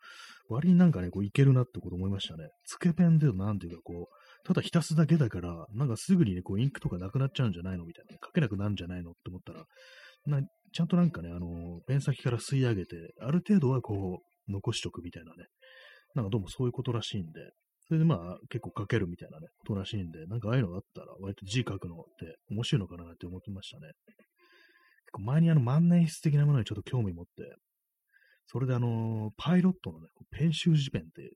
[0.50, 2.50] 割になんかね、こう、いけるなってこと思いましたね。
[2.66, 9.66] つけペンでなんていうか、こう、ただ浸すだけだから、なんかすぐにね、こう、インクとかなくなっちゃうんじゃないのみたいな、書けなくなるんじゃないのって思ったら、
[10.26, 15.46] なちゃんとなんかね、あの、ペン先から吸い上げて、ある程度はこう、残しとくみたいなね、
[16.16, 17.52] なんかどうもそういうことらしいんで、
[17.88, 23.92] それでまあ結構書けるみたいなね、ことらしいんで、なんかああいうのがあったら割と字書くのって面白いのかなって思ってましたね。
[25.22, 27.56] 前にあの万年筆的なものにちょっと興味持って、
[28.48, 31.34] それであの、パイロットのね、ペン習字ペンって、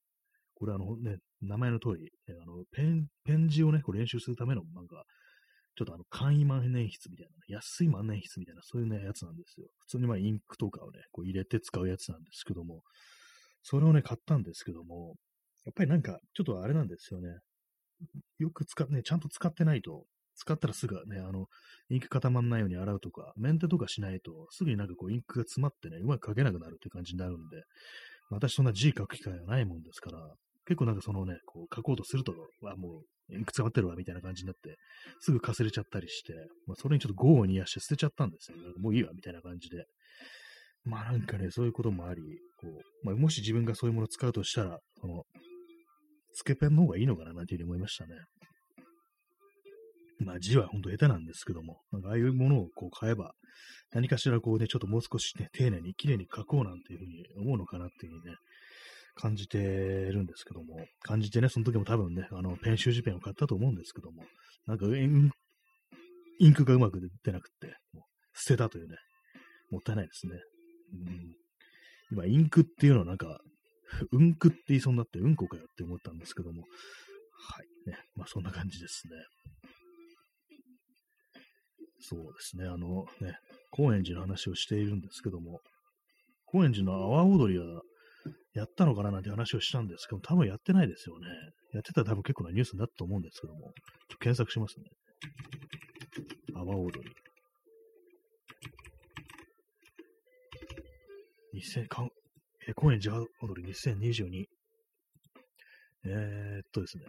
[0.55, 5.03] これあのね、名前の通り、あのペン、ペン字をね、こう練習するための、なんか、
[5.75, 9.67] ちょっとあの、簡易万年筆みたいな、ね、安い万年筆みたいな、そういうね、やつなんですよ。
[9.79, 12.81] 普通にまあインクとかをね、こう入れて使うやつなんですけども、
[13.63, 15.15] それをね、買ったんですけども、
[15.65, 17.29] やっぱりなんか、ちょっとあれなんですよね。
[18.39, 20.05] よく使っ、ね、ちゃんと使ってないと、
[20.39, 21.47] 使ったらすぐね、あの、
[21.89, 27.63] インク固まんないように洗うとか、メンテとかしないと、すぐになんかこうインクが詰まってね、うまく書けなくなるって感じになるんで、
[28.29, 30.19] 私そんな字書く機会がないもんですから、
[30.65, 34.77] 結構なんかそのね、こう書こうとすると、わ、もうインク詰まってるわ、みたいな感じになって、
[35.19, 36.33] すぐかすれちゃったりして、
[36.67, 38.63] まあ、それにちょっと豪にやして捨てちゃったんですよ、ね。
[38.79, 39.85] もういいわ、みたいな感じで。
[40.85, 42.21] まあなんかね、そういうこともあり、
[42.57, 45.23] こう、まあ、もし自分がそういうものを使うとしたら、その、
[46.33, 48.13] つけペンの方がいいのかな、なんていうふうに思いましたね。
[50.19, 53.33] まあ字は本当下手なんですけども、なんかああいうものをこう買えば、
[53.91, 58.37] 何かしらこうね、ちょっともう少しね、丁寧に綺麗に書こうなんていうふうに思うのかなっていうふうにね、
[59.15, 64.23] 感じてるんですけども、感じてね、その時も多分ね、あの、ペン習字ペンを買ったと思うんですけども、
[64.67, 68.03] なんかインクがうまく出なくって、もう
[68.33, 68.95] 捨てたというね、
[69.71, 70.33] もったいないですね。
[70.93, 71.35] うん、
[72.11, 73.39] 今、インクっていうのはなんか、
[74.11, 77.89] うんくって言いそうになって、うんこかよって思ったんですけども、はい。
[77.89, 77.97] ね。
[78.15, 79.13] まあ、そんな感じですね。
[82.01, 83.37] そうですね、あのね、
[83.71, 85.59] 高円寺の話をしているんですけども、
[86.45, 87.81] 高円寺の阿波踊りは
[88.53, 91.27] やったのかななんて話をしたんですけど、多分やってないですよね。
[91.73, 93.73] やってたら多分結構なニュースになったと思うんですけども、ちょっ
[94.09, 94.85] と検索しますね。
[96.55, 97.11] 阿波踊り。
[101.61, 102.07] 2000か
[102.67, 104.45] え高円寺阿波踊り2022。
[106.05, 107.03] えー、っとですね。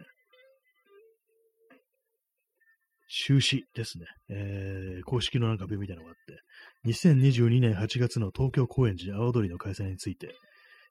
[3.13, 4.05] 中止ですね。
[4.29, 6.41] えー、公式のなんか病みたいなのがあって、
[6.89, 10.33] 2022年8月の東京高円寺阿波踊りの開催について、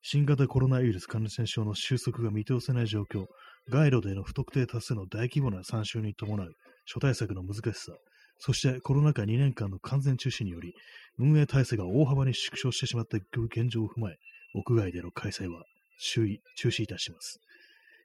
[0.03, 3.25] 新型コロナウイルス感染症の収束が見通せない状況、
[3.71, 6.53] 街路での不特定多数の大規模な参集に伴う
[6.85, 7.93] 諸対策の難しさ、
[8.39, 10.75] そしてコロナ禍2年間の完全中止により、
[11.19, 14.17] 運営体制が大幅に縮小してしまった現状を踏まえ、
[14.55, 15.65] 屋外での開催は
[15.99, 17.41] 注意、中止いたします。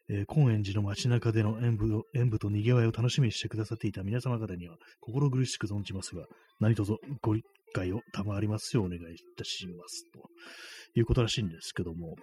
[0.10, 6.26] えー、高円寺の街中での演舞演舞と賑わいを楽しみにしてくださっていた皆様方には心苦しく存じますが、
[6.60, 9.04] 何卒ご理解を賜りますようお願いい
[9.38, 10.04] たします。
[10.12, 12.16] ということらしいんですけども、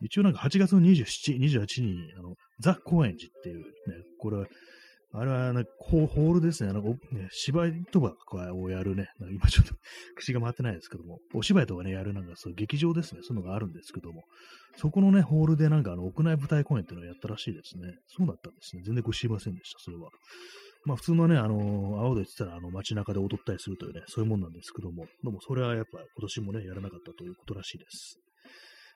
[0.00, 3.64] 一応なんか8月の27、28日に、あの、ザ・高円寺っていうね、
[4.18, 4.46] これは、
[5.12, 6.72] あれは、ね、ホールですね。
[6.72, 9.74] なんかね芝居とかをやるね、今ちょっと
[10.16, 13.22] 口が回ってないですけども、お芝居とかね、やるなんかそう劇場ですね。
[13.22, 14.24] そういうのがあるんですけども、
[14.76, 17.94] そこのね、ホールでなんかあの屋内舞台公演っていうのをやったらしいですね。
[18.06, 18.82] そうだったんですね。
[18.84, 20.10] 全然こう知りませんでした、それは。
[20.84, 28.20] まあ普通のね、あのー、青で言ってたらあの街中で踊ったりするというね、そういうもんなんですけども、でもそれはやっぱ今年もね、やらなかったということらしいです。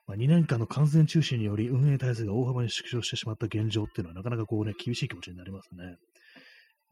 [0.07, 5.83] まあ、2年間の完全中止により運営体制が大幅に縮小してしまった現状っていうのはなかなかこうね、厳しい気持ちになりますね。
[5.85, 5.95] やっ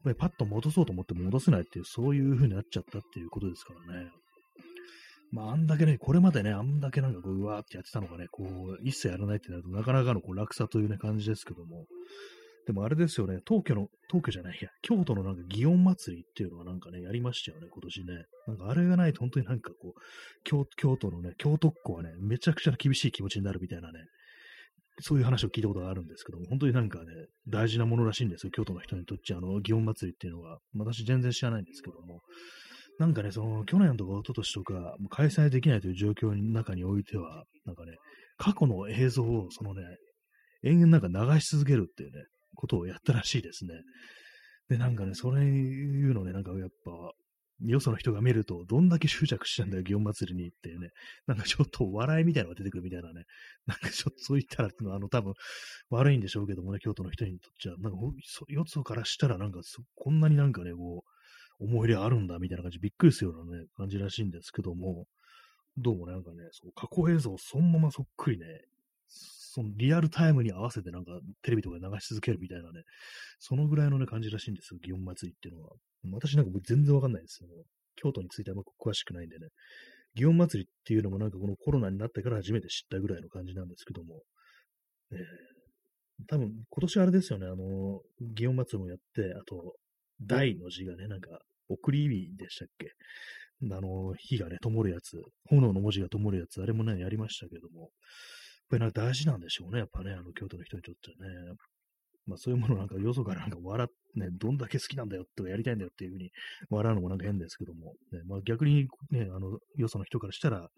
[0.04, 4.10] ぱりパッと戻そうと思っても戻せないっていう、そういう風になっちゃったっていうことですからね。
[5.30, 11.86] まあ、あんだけね、これまでね、あんだけなんかこう、うわーってやってたのがね、こう、一切やらないってなると、なかなかのこう落差というね、感じですけども、
[12.66, 18.24] でもあれですよね、東京の、東京じゃないや、京都のなんか祇園祭りっていうのがなんかね、やりましたよね、今年ね。
[18.46, 20.00] なんかあれがないと本当になんかこう、
[20.44, 24.00] 京京都のね、京都っ子はね、めちゃくちゃ厳しい気持ちになるみたいなね、
[25.00, 27.06] そういう話を聞いたことがあるんですけども、本当になんかね、
[27.48, 30.58] 大事なものらしいんですよ、京都の人にとってあの、祇園祭っていうのは。
[30.76, 32.20] 私全然知らないんですけども、
[32.98, 37.96] なんかね、その、去年とか一昨年とか、開催できないという状況の中においては、なんかね、
[38.36, 39.82] 過去の映像を、そのね、
[40.62, 42.24] 延々なんか流し続けるっていうね、
[42.62, 43.74] ことをやったらしいですね。
[44.68, 46.92] で、なんかね、それいうのね、なんかやっぱ、
[47.66, 50.90] よその人が見ると、どんだけ執着したんだよ、祇園祭りにってね、
[51.26, 53.24] なんかちょっと笑いみたいなのが出てくるみたいなね、
[53.66, 55.34] なんかちょっとそう言ったら、あの、多分
[55.90, 57.98] 悪いんでしょうけどもね、京都の人にとっちゃ、なんか、
[58.48, 59.60] よそからしたらなんか、
[59.96, 61.04] こんなになんかね、こ
[61.60, 65.06] う、思い入れあるんだみたいな感じ、びっくりするようなね、感じらしいんですけども、
[65.76, 68.46] どうもなんかね、そう過去映像そのままそっくりね、
[69.54, 71.12] そのリアルタイムに合わせてなんか
[71.42, 72.84] テレビとかで流し続けるみたいなね、
[73.38, 75.70] そのぐらいのね感じらしいんですよ、祇園祭っていうのは。
[76.10, 77.50] 私なんか全然わかんないですよ。
[77.96, 79.48] 京都についてはあ詳しくないんでね。
[80.16, 84.22] 祇園祭っていうのもなんかこのコロナになってから初めて知ったぐらいの感じなんですけども、
[85.12, 85.18] えー、
[86.28, 88.00] 多分今年あれですよね、あの、
[88.34, 89.74] 祇園祭もやって、あと、
[90.18, 91.28] 大の字がね、なんか、
[91.68, 92.92] 送り火でしたっけ
[93.70, 97.90] あの、火がね、灯るやつ、炎の文字が灯るやつ、あれもね、やりましたけども、
[98.72, 99.80] ぱりなんか大事なんでしょうね。
[99.80, 101.16] やっぱね、あの、京都の人にとってね。
[102.24, 106.30] まあそういうものなんかよそからなんか笑ってね、どんだけ好きなんだよってやりたいんだよっていうふうに
[106.70, 110.68] 笑うのもなんか変ですけども、ね、まあ逆にね、あの、よその人からしたら、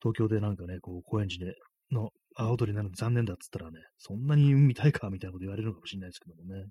[0.00, 1.54] 東京でなんかね、こう、高円寺で
[1.90, 6.66] の青踊りなの残念だっつったらね、そんなに見たいかみたいなこと言われるのかもしれないですけどもね。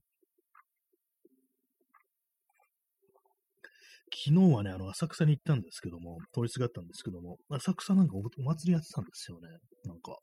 [4.16, 9.48] 昨日はね、あの、浅草に行ったんですけども、通りすがったんですけども、浅草なんかお祭りやってたんですよね。
[9.86, 10.18] なんか、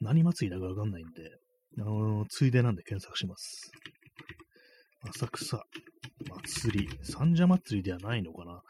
[0.00, 1.30] 何祭りだかわかんないんで、
[1.78, 3.70] あのー、ついでなんで検索します。
[5.08, 5.64] 浅草
[6.52, 8.60] 祭り、三社祭りではないのかな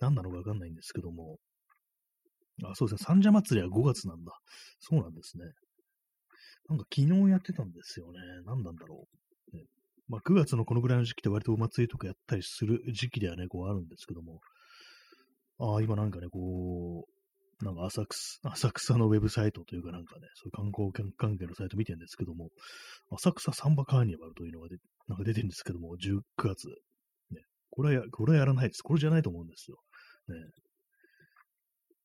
[0.00, 1.38] 何なのかわかんないんですけども、
[2.64, 4.32] あ、そうですね、三社祭りは5月なんだ。
[4.78, 5.44] そうなんですね。
[6.68, 8.20] なんか昨日やってたんですよね。
[8.44, 9.21] 何なんだろう。
[10.12, 14.40] まあ、9月のこのぐらいの時期って割とお祭りとかやったりする時期ではね、こうあるんですけども、
[15.58, 22.50] ああ、今なんかね、こう、なんか浅草、 浅草のウェブサイトというかなんかね、そういう観光関係のサイト見てるんですけども、
[23.10, 24.76] 浅草サンバカーニバルというのがで
[25.08, 26.68] なんか出てるんですけども、19月。
[27.30, 28.82] ね、これはや、これはやらないです。
[28.82, 29.78] これじゃないと思うんですよ。
[30.28, 30.36] ね。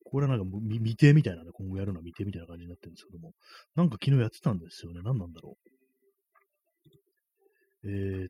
[0.05, 3.33] これはなんか未定みたいなね、今後やるのは未定みたいな感じになってるんですけども、
[3.75, 5.01] なんか昨日やってたんですよね。
[5.03, 5.76] 何なんだろう。
[7.87, 8.27] えー、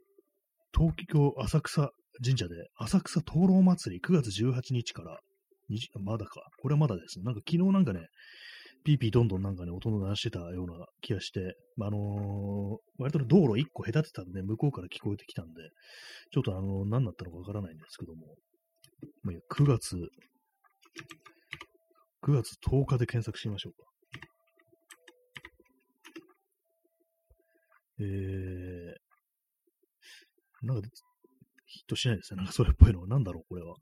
[0.78, 1.92] 東京浅草
[2.24, 5.20] 神社で浅草灯籠祭り9月18日から
[6.00, 6.42] まだか。
[6.62, 7.20] これはまだです。
[7.22, 8.08] なんか昨日なんかね、
[8.86, 15.62] ピーピーどんどんなんかね、音の出してたような気がして、まあのー、割と道路1個隔てたんで、向こうから聞こえてきたんで、
[16.32, 18.36] ちょっとあのー、何だったのかわからないんですけども、
[19.24, 19.98] まあ、9月、
[22.24, 23.88] 9月10日で検索しましょうか。
[28.00, 28.87] えー、
[30.62, 30.90] なんか、
[31.66, 32.38] ヒットしないですね。
[32.38, 33.08] なんかそれっぽいのは。
[33.08, 33.76] なんだろう、これは。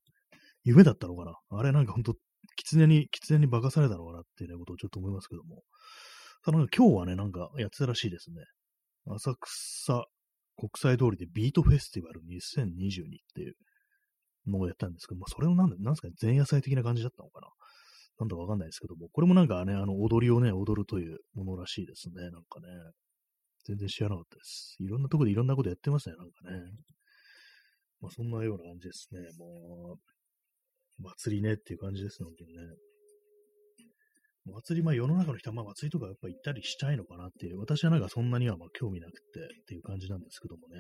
[0.64, 2.16] 夢だったのかなあれなんかほんと、
[2.56, 5.64] 狐に、狐に化かされたのかなっていう、ね、ことをちょっと思いますけども。
[6.44, 8.38] ただなんか今日はね、なんかやってたらしいですね。
[9.08, 10.06] 浅草
[10.58, 13.56] 国際通りでビートフェスティバル2022っていう
[14.48, 17.48] のをやったんですけど、まあそれをなんで、なんですかね、前夜祭的な感じだったのかな
[18.20, 22.68] なんだかわかんないですけども、これもなんかね、あの、踊りをね、踊るというものらしいですね、なんかね。
[23.66, 24.78] 全然知らなかったです。
[24.80, 26.60] いろんなとこでいろんなことやってますね、なんかね。
[28.02, 29.22] まあ、そんなような感じですね。
[29.40, 29.98] も
[31.00, 32.62] う、祭りねっていう感じですね、本当にね。
[34.46, 40.78] 祭り、まあ世の中の人はまあ祭りとかやっぱ行ったりしたいのかなっていう、私はなんかそんなにはまあ興味なくてっていう感じなんですけどもね。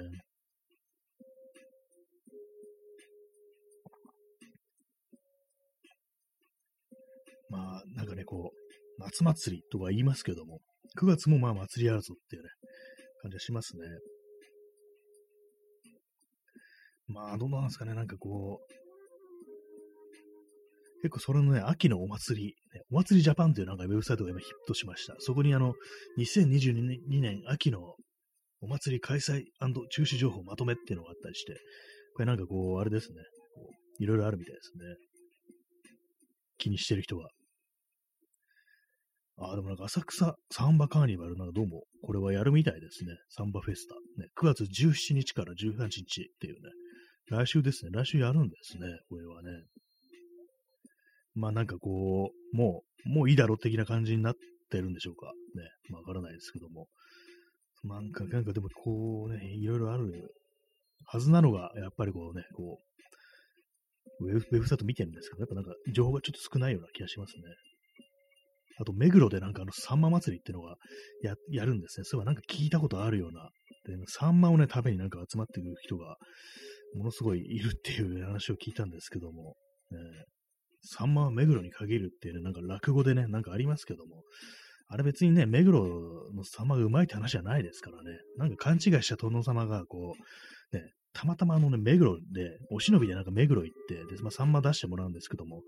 [7.49, 10.59] まあなんかね、こう、夏祭りとか言いますけども、
[10.99, 12.49] 9月もまあ祭りあるぞっていうね、
[13.25, 13.83] 感じがしますね。
[17.07, 18.73] まあ、どうなんですかね、なんかこう、
[21.01, 25.15] 結構それのね、秋のお祭り、ね、お祭りジャパンというなんかウェブサイトが今ヒットしました。
[25.19, 25.73] そこにあの、
[26.17, 27.95] 2022年秋の
[28.61, 29.43] お祭り開催
[29.91, 31.53] 中止情報まとめっていうのがあったりして、
[32.15, 33.17] これなんかこう、あれですね、
[33.99, 34.95] いろいろあるみたいですね。
[36.57, 37.29] 気にしてる人は。
[39.37, 43.15] ああ、でもなんか浅草サンバカーニバルなんかどうもこれはやるみたいですね。
[43.29, 43.95] サンバフェスタ。
[44.21, 46.59] ね、9月17日から18日っていうね。
[47.29, 47.91] 来週ですね。
[47.91, 48.87] 来週やるんですね。
[49.09, 49.49] これはね。
[51.33, 54.35] まあなんかこう、もう、もういいだろう的な感じになっ
[54.69, 55.33] てるんでしょうか。
[55.55, 55.63] ね。
[55.89, 56.87] まあわからないですけども。
[57.83, 60.33] なんか、なんかでもこうね、いろいろある
[61.05, 62.79] はずなのが、やっぱりこうね、こ
[64.19, 67.43] う、ウェブウェブサイト見てるんですけど、やっぱなんか情報がちょっと少ないような気がしますね。
[68.77, 70.75] あと、目黒でなんかあの、サンマ祭りっていうのが
[71.21, 72.03] や、やるんですね。
[72.03, 73.49] そういえばなんか聞いたことあるような。
[73.85, 76.17] で、サンマをね、食べになんか集まってくる人が、
[76.95, 79.55] ものすごいいるっていう話を聞いたんですけども、
[79.91, 79.99] ね、
[80.81, 84.23] サンマは目黒に限るっていうね、なんか落語でね、なんかありますけども、
[84.87, 85.83] あれ別にね、目黒
[86.33, 90.13] のサンマがうまいって話じゃないですからね、なんか勘違いした殿様が、こ
[90.73, 90.83] う、ね、
[91.15, 95.61] たまたまあのね、目黒で、お忍びでなんか目黒行って、で、まあ、サンマ出してもらうんですけども、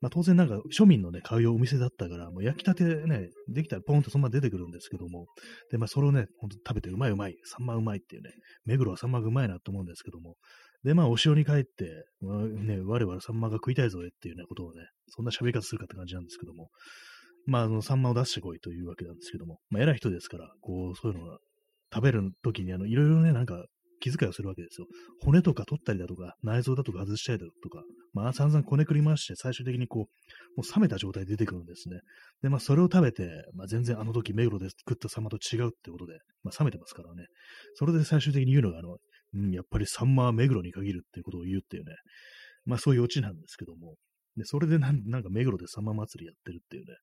[0.00, 5.26] まあ、当然なんか庶民のね、買うお店だったから、もう焼きたてね、できたらポンとそのまま出てくるんですけども、
[5.72, 8.30] で、まあ、それをね、ほんと食べてうまいうまい、サンマうまいっていうね、
[8.64, 10.36] 目黒はサンマがうまいなと思うんですけども、
[10.84, 16.70] で、まあ、お城に帰って、まあ、ね、我々サンマが食いたいぞえっていうね、ことをね、そんな喋り方するかって感じなんですけども、
[17.46, 21.38] まあ、あの、サンマを出してこいというわけなんですけども、まあ、偉い人ですから、こう、そういうのが、
[21.94, 23.66] 食べるときに、あの、いろいろね、なんか、
[24.02, 24.88] 気遣いをするわけですよ。
[25.20, 30.08] 骨とか取ったりだとか、内臓だとか外したりだとか、まあ散々こねくり回して、最終的にこ
[30.56, 32.00] う、もう冷めた状態で出てくるんですね。
[32.42, 37.26] で、まあそれを食べて、まあ全然あの時目黒で食ったサンマと違うってことで、まあ冷めてますからね。
[37.74, 38.96] それで最終的に言うのが、あの、
[39.34, 41.94] うん、やっぱりサンマは目黒に限るっていうことを言うっていうね、
[42.64, 43.94] まあそういうオチなんですけども、
[44.36, 46.94] で、それでなんなんか目黒でサンマ祭りやってるっていうね、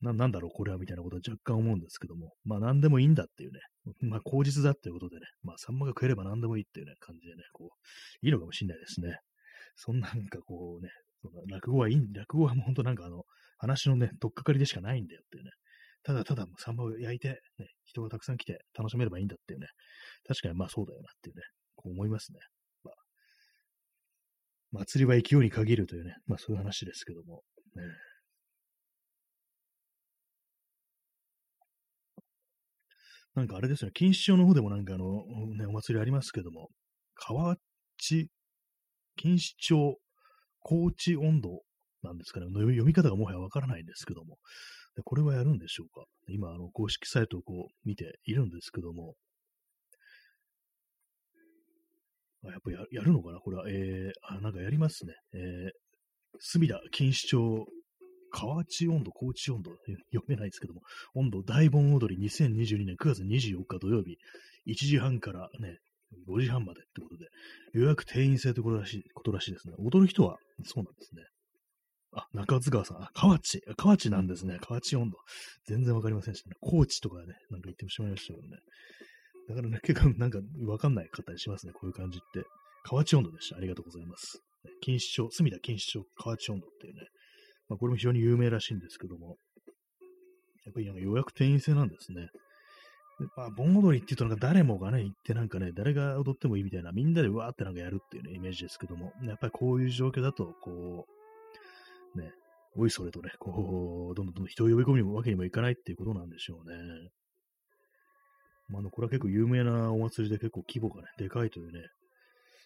[0.00, 3.60] な、なんだろうこれはみたいなことは若干思うんですけども、まあ何でもいいんだっていうね、
[4.00, 9.18] まあ口実だっていうことでね、まあサンマが食えれば何でもいいっていうね、感じでね、こう、いいのかもしんないですね。
[9.76, 10.90] そんなんかこうね、
[11.22, 13.24] その落語はいい、落語はもうほんとなんかあの、
[13.58, 15.50] 話のね、とっかかりでしかないんだよっていうね。
[16.04, 19.66] ただただサンマを焼いて、ね、人がたくさん来て楽しめればいいんだっていうね。
[20.26, 21.42] 確かにまあそうだよなっていうね、
[21.76, 22.38] こう思いますね。
[22.84, 22.94] まあ、
[24.84, 27.42] 祭りは勢いに限るというね、まあそういう話ですけども。
[27.74, 27.82] ね、
[33.38, 35.24] なんかあれですね、錦糸町の方でもなんかあの、
[35.56, 36.70] ね、お祭りありますけども、
[37.14, 38.28] 河内、
[39.16, 39.98] 錦糸町、
[40.60, 41.62] 高知温度
[42.02, 44.38] なんですかね、読み方がもはやわからないんですけども、
[45.04, 46.04] これはやるんでしょうか。
[46.28, 49.14] 今、あの、公式サイトをこう見ているんですけども、
[52.44, 55.12] あやっぱややるのかなこれは、えー、あ、なんかやりますね。
[55.32, 55.70] えー、
[56.40, 57.66] 隅田錦糸町
[58.30, 59.72] 河内温度、高知温度、
[60.12, 60.82] 読めないですけども、
[61.14, 64.18] 温度大盆踊り2022年9月24日土曜日、
[64.66, 65.78] 1時半からね、
[66.28, 67.26] 5時半までってことで、
[67.74, 69.74] 予約定員制ということらしいことらしいですね。
[69.78, 71.22] 踊る人はそうなんですね。
[72.12, 74.58] あ、中津川さん、あ、河内、河内なんですね。
[74.60, 75.18] 河内温度。
[75.66, 76.56] 全然わかりませんしたね。
[76.60, 78.56] 高知とかね、なんか言ってしまいましたけどね。
[79.48, 81.72] だからね、結構なんかわかんない方にしますね。
[81.72, 82.46] こういう感じって。
[82.84, 83.56] 河内温度でした。
[83.56, 84.42] ありがとうございます。
[84.80, 87.02] 錦糸町、隅田錦糸町河内温度っていうね、
[87.68, 89.36] まあ、これも非常に有名らしいんですけども、
[90.64, 92.28] やっぱり予約定員制なんですね。
[93.36, 101.06] まあ、盆踊りって言うとなんか誰もがね、行ってなんかね、誰が踊ってもいいみたいな、みんなでわーってなんかやるっていうね、イメージですけども、やっぱりこういう状況だと、こ
[102.14, 102.32] う、ね、
[102.76, 106.76] おいそれとね、こう、どんどんどん人を呼び込むわけにもいかないっていうことなんでしょうね。
[108.68, 111.80] まあ、あの、これは結構有名なお祭りで結構規模がね、でかいというね、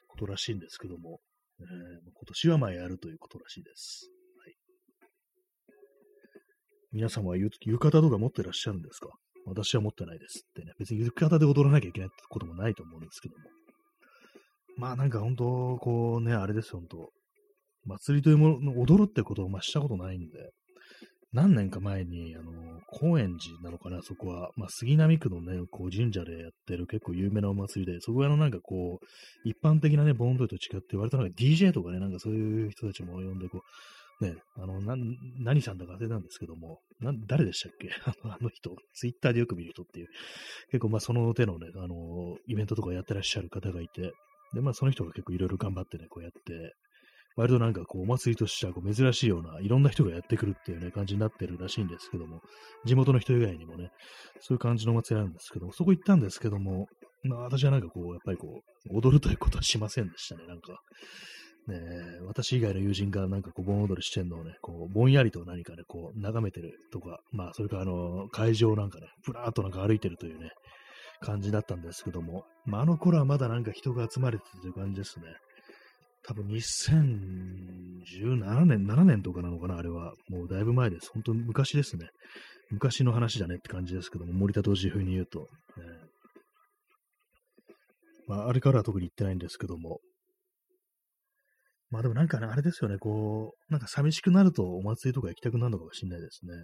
[0.09, 1.21] ことらしいんですけども、
[1.61, 4.11] えー、今年はまあやるということらしいです。
[6.93, 9.09] 皆さんは浴衣とか持ってらっしゃるんですか？
[9.47, 10.73] 私は持ってないですってね。
[10.79, 13.45] 別に浴衣で踊らなきゃいけないってこともないと思うんですけども。
[14.77, 17.11] まあなんか本当、こうね、あれですよ、本当
[17.85, 20.51] 祭りというもの、踊るってことをまあしたことないんで、
[21.33, 22.53] 何年か前に、あの、
[22.89, 33.63] 高円寺なのかな、そこは、まあ、杉並区のね、こう、神社でやってる結構有名なお祭りで、そこはあの、なんかこう、一般的なね、盆踊りと違って、割となんか DJ とかね、なんかそういう人たちも呼んで、こう、
[34.23, 34.95] ね、あの、な、
[35.41, 37.91] 何さんだか忘れたんですけども、な、誰でしたっけ？
[38.07, 40.09] あのあの人、ツイッターでよく見る人っていう、
[40.71, 44.13] 結構まあその手のね、あの、イベントとかやってらっしゃる方がいて、
[44.55, 46.75] で、まあその人が結構いろいろ頑張ってね、こうやって、
[47.35, 52.43] 割となんかこう、お祭りとしてはこう珍しいような、いろんな人がやってくるっていうね、感じになってるらしいんですけども、
[52.85, 53.91] 地元の人以外にもね、
[54.41, 56.87] そういう感じのお祭りなんですけども、そこ行ったんですけども、
[57.25, 60.79] まあ私はなんかこう、やっぱりこう、踊るということはしませんでしたね、なんか。
[61.69, 61.79] ね
[62.27, 70.51] 私以外の友人がなんかこう、盆踊りしてんのをね、こう、ぼんやりと何かね、こう、眺めてるとか、まあ、それからあの、会場なんかね、ふらっとなんか歩いてるというね、
[71.21, 75.27] 感じだったんですけども、まあ、あの頃はまだなんか人が集まれてるという感じですね。
[76.25, 80.13] 多分2017年、7年とかなのかな、あれは。
[80.29, 81.11] もうだいぶ前です。
[81.13, 82.09] 本当に昔ですね。
[82.71, 85.41] 昔の話だねって感じですけども、森田同時風に言うと。
[85.41, 85.47] ね、
[88.29, 89.99] まあ、あれからは特に行ってないんですけども。
[91.93, 96.55] まあでもなんかね、あれですよね、こう、なんか寂しくなるとお祭りとか行きたくなるのかもしれないですね。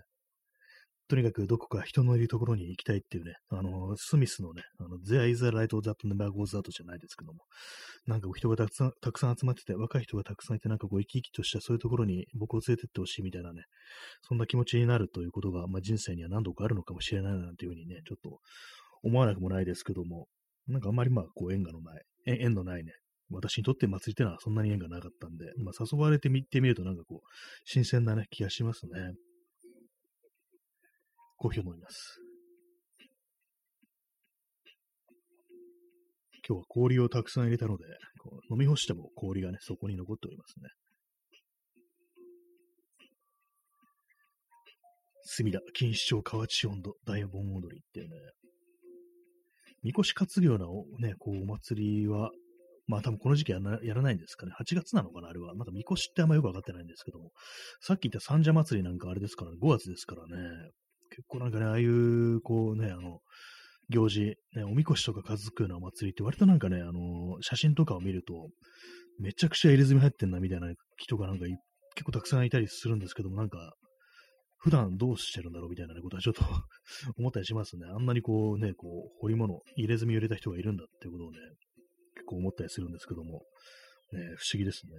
[1.06, 7.40] とにかくどこか人のいるところに行きたいっていうね、あの、スミスのね、あの、There is a light that never goes out じゃないですけども、
[8.06, 13.64] なんか人がたくさん、たくさん集まってて、若い人がたくさんいて、なんかこう生き生きとしたそういうところに僕を連れてってほしいみたいなね、
[14.22, 18.40] そんな気持ちになるということが、まあ、人生には何度かあるのかもしれないなんていうふうにね、ちょっと
[19.02, 20.26] 思わなくもないですけども、
[20.66, 22.92] なんかあんまりまあ、こう縁がのない、縁のないね、
[23.30, 27.28] 私にとって祭りってのはそんなに縁がなかったんで、まあ、誘われてみてみるとなんかこう、
[27.64, 29.14] 新鮮なね、気がしますね。
[31.36, 32.20] コーヒーを飲みます。
[36.48, 37.84] 今日は氷をたくさん入れたので、
[38.18, 40.70] こう飲み干しても氷がね、そこに残っておりますね。
[45.30, 48.16] 隅田、錦糸町、河内温度、大盆踊りっていうね、
[49.82, 50.58] みこし担ぐよう
[51.02, 52.30] なね、こう、お祭りは、
[52.88, 54.52] まあ多分この時期ややらないんですかね。
[54.58, 55.54] 8月なのかなあれは。
[55.54, 57.30] まだみこしってあんまよくわかってないんですけども。
[57.80, 60.70] さっき言った三社祭りなんかあれですからね、5月ですからね。
[61.10, 63.20] 結構なんかね、ああいう、こうね、あの、
[63.90, 68.48] 行事、ね、おみこしとか数くようなお祭りって割となんかね、あの、写真とかを見ると、
[69.18, 71.44] めちゃくちゃ入れ墨入ってんなみたいな人がなんか
[71.94, 73.74] 結構たくさんいたりするんですけども、なんか、
[74.58, 76.42] 普段どうしてるんだろうみたいなことはちょっと
[77.16, 77.86] 思ったりしますね。
[77.86, 81.38] あんなにこうね、こう、彫り物、入れ墨を入れた人がいるんだってことをね、
[82.28, 83.42] 構思ったりするんですけども、
[84.12, 84.92] ね、不思議ですね。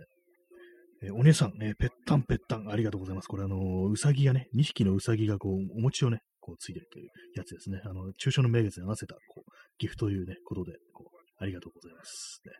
[1.01, 3.27] えー、お姉さん、えー、ぺったんぺったん、ありがとうございます。
[3.27, 7.81] これあのー、うさぎがね、2匹のうさぎがこう、お餅をね、こうついてるというやつですね。
[7.85, 12.41] あの、中小の名月に合わせた、こう、ギフというね、ことで、こう、ありがとうございます。
[12.45, 12.51] ね、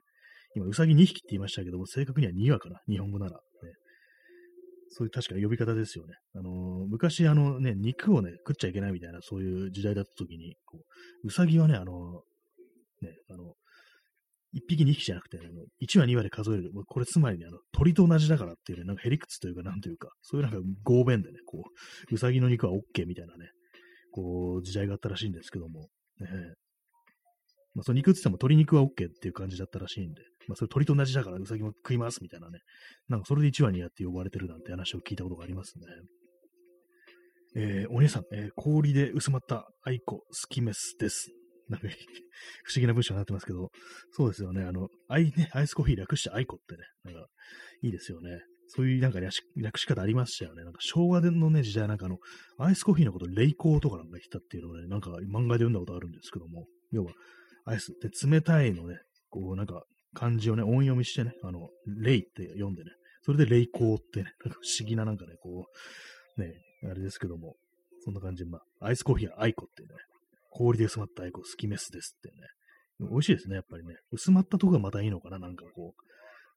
[0.56, 3.32] 今、うさぎ2匹って言いましたけども、正確には2羽かな、日本語なら。
[3.32, 3.38] ね、
[4.90, 6.16] そういう確か呼び方ですよね。
[6.34, 10.80] あのー、昔、あのね、肉をね、食っちゃいけないみたいな、そういう時代だった時に、こ
[11.24, 13.54] う、うさぎはね、あのー、ね、あの、
[14.52, 15.44] 一匹二匹じゃなくて、ね、
[15.80, 16.72] 一話二話で数える。
[16.88, 21.64] これつまりね、あの、鳥と同じだからっていうね、なんかへりくつというか、なんというか、そういうなんか合弁でね、こ
[22.12, 23.50] う、うさぎの肉は OK みたいなね、
[24.12, 25.90] こう、時代があったらしいんですけども、
[26.20, 26.28] ね、
[27.76, 28.90] まあ、その肉って言っても鶏肉は OK っ
[29.22, 32.60] ていう感じだったらしいんで、まあ、それ鳥と同じだからうさぎも食いますみたいなね、
[33.08, 35.86] なんかそれで一羽二羽って呼ばれてるなんて話を聞いたことがありますね。
[37.56, 41.32] えー、お姉さん、えー、氷で薄まった愛子、好きメスです。
[41.70, 41.88] なんか
[42.66, 43.72] 不思議な文章になってますけど、
[44.12, 44.64] そうですよね。
[44.64, 47.28] あの、アイね、アイスコーヒー略してアイコってね、なんか、
[47.82, 48.42] いいですよね。
[48.68, 50.64] そういうなんか略し方ありましたよね。
[50.64, 52.20] なんか昭和のね、時代なんかあの、
[52.60, 57.14] アイスコーヒーのこと、レイコーとかなんか言ったっていうのをね、なんか漫画で読んだことあるんですけども、要は、
[57.66, 59.00] アイスって冷たいのね、
[59.30, 62.92] こうなんか漢字をね、音読みしてね、あの、レイって読んでね、
[63.22, 65.66] それでレイコーってね、なんか不思議ななんかね、こ
[66.38, 66.54] う、ね、
[66.90, 67.56] あれですけども、
[68.04, 69.90] そんな感じで、まあ、アイスコーヒーはアイコってね、
[70.50, 72.48] 氷で薄まったアイコ好きメスですってね。
[73.12, 73.96] 美味しいですね、やっぱりね。
[74.12, 76.02] 薄まったとこがまたいいのかな、なんかこう。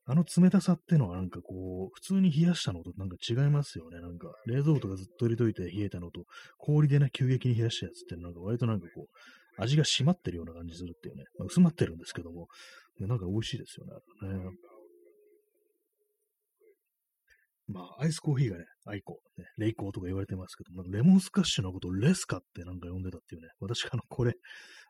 [0.04, 4.00] あの冷たさってのはなんかこう、普通に冷やしたのとなんか違いますよね。
[4.00, 6.24] なんか、冷蔵庫とかずっと入れといて冷えたのと、
[6.58, 11.24] 氷でね、急激に冷やしたやつってなんか割となんかこう、味が締まってるような感じするっていうね。
[11.38, 12.48] まあ、薄まってるんですけども、
[12.98, 13.92] なんか美味しいですよね。
[14.28, 14.50] ね
[17.72, 24.34] まあ、アイスコーヒーがね、アイコ、ね、レイコーとか言われてますけど、なんかレモンスカッシュのことをレスカってなんか呼んでたっていうね、私あの、これ、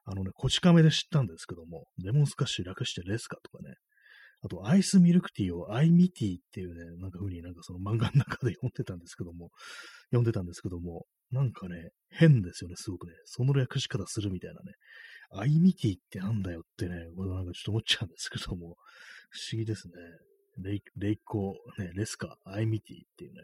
[0.04, 3.74] あのね、こち亀で知ったんですけども、レモンスカッシュ略してレスカとかね、
[4.44, 9.50] あと、アイスミルクティーをアイミティっていうね、なんか風になんかその漫画の中で読んでたんですけども、
[10.10, 13.12] 読んでたんですけども、なんかね、変ですよね、すごくね。
[13.24, 14.72] その略し方するみたいなね。
[15.34, 18.76] アイミティってなんだよってね、これなんかちょっと思っちゃうんですけども、
[19.30, 19.94] 不思議ですね。
[20.58, 23.40] レイ、レイコー、ね、レスカ、アイミティっていうね、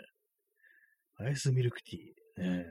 [1.16, 2.66] アイスミルクティー、ね、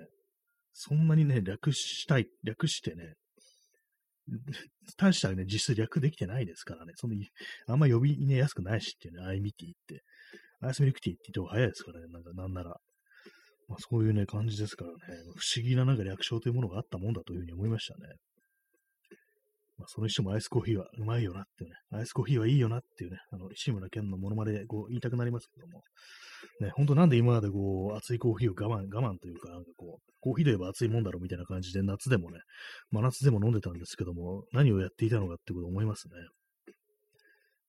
[0.73, 3.15] そんなにね、略したい、略してね、
[4.97, 7.15] 大したね、実質略できてないですからね、その、
[7.67, 10.03] あんま呼びねやすくないしっていうね、アイミティって。
[10.59, 12.77] アイスミルクティーって言っても早いですからね、なんかなんなら。
[13.67, 14.97] まあそういうね、感じですからね、
[15.35, 18.15] 不思議ななんか略称というものがあったもんだというふうに思いましたね。
[19.77, 25.83] まあ、それにしてもアイスコーヒーはうまいよなっていうね、アイスコーヒーはいいよなっていうね、あの、志村けんのモノマネでこう言いたくなりますけども、
[26.61, 32.39] ね、ほんとなんで今までこう、熱いコーヒーを我慢、我慢というか、なんかこう、コーヒーといえば熱いもんだろうみたいな感じで夏でもね、
[32.91, 36.13] 真夏でも飲んでたんですけども、何をやっていたのかってことを思いますね。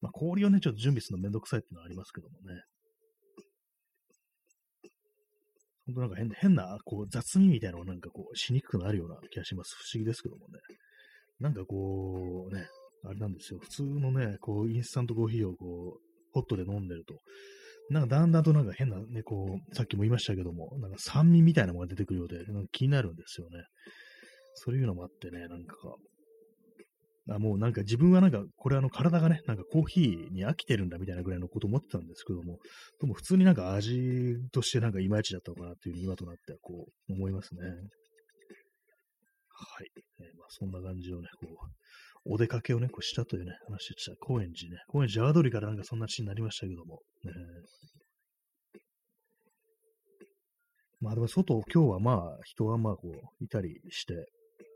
[0.01, 2.63] まあ、氷をね、ちょっと準備するのめんどくさいっていうのはありますけどもね。
[5.87, 9.75] ほんとなんか変変な、こう、雑味みたいなのがなんかこう、しにくくなるような気がします。
[9.75, 10.59] 不思議ですけどもね。
[11.41, 12.67] なんかこう、ね、
[13.05, 13.61] あれなんですよ。
[13.61, 16.01] 普通のね、こう、インスタントコーヒーをこう、
[16.33, 17.21] ホットで飲んでると、
[17.91, 23.65] なんかだんだんとなんか変なね、こう、さっきも言いましたけども、なんか酸味みたいなものが出てくるようで、なんか気になるんですよね。
[24.55, 25.75] そういうのもあってね、なんか、
[27.31, 32.59] あもうなんか自分はなんか、これあの体がね、なんかコーヒーに飽きてるんだみたいなぐらいのこと思ってたんですけども、
[33.01, 37.61] でも普通になんか味としてなんかいまいちだったのかなっていう今となってはこう思いますね。
[39.79, 39.91] はい。
[39.95, 41.47] えー、まあ、そんな感じをね、こ
[42.27, 44.17] う、お出かけをね、こうしたというね、話でした。
[44.19, 44.79] 高円寺ね。
[44.89, 47.01] 高円寺阿波通りからなんかそんなシーンになりましたけども。
[47.23, 47.33] ね、
[51.01, 54.15] まあでも外、今日はまあ人はまあこう、いたりして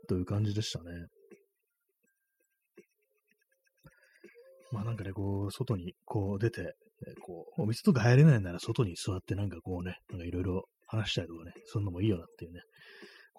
[0.07, 0.85] という感じでしたね。
[4.71, 6.75] まあなんかね、こう、外にこう出て、
[7.25, 12.61] こう、お店とか入れないなら外に座ってなんかこうね、なんかいろいろ話したりとかね、そんなのもいいよなっていうね、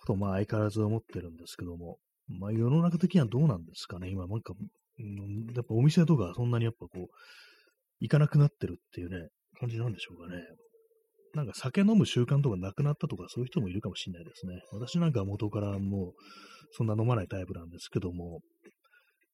[0.05, 1.99] ことをまあ相変わらず思ってるんですけども、
[2.29, 4.55] まあ世の中的にはどうなんですかね、今なんか、
[5.55, 7.07] やっぱお店とかそんなにやっぱこう、
[8.01, 9.29] 行かなくなってるっていうね、
[9.59, 10.43] 感じなんでしょうかね。
[11.35, 14.63] なんか酒飲む習慣とかなくなったとかそういう人もいるかもしれないですね。
[14.73, 16.13] 私なんかは元からもう
[16.71, 18.41] そんな飲まないタイプなんですけども、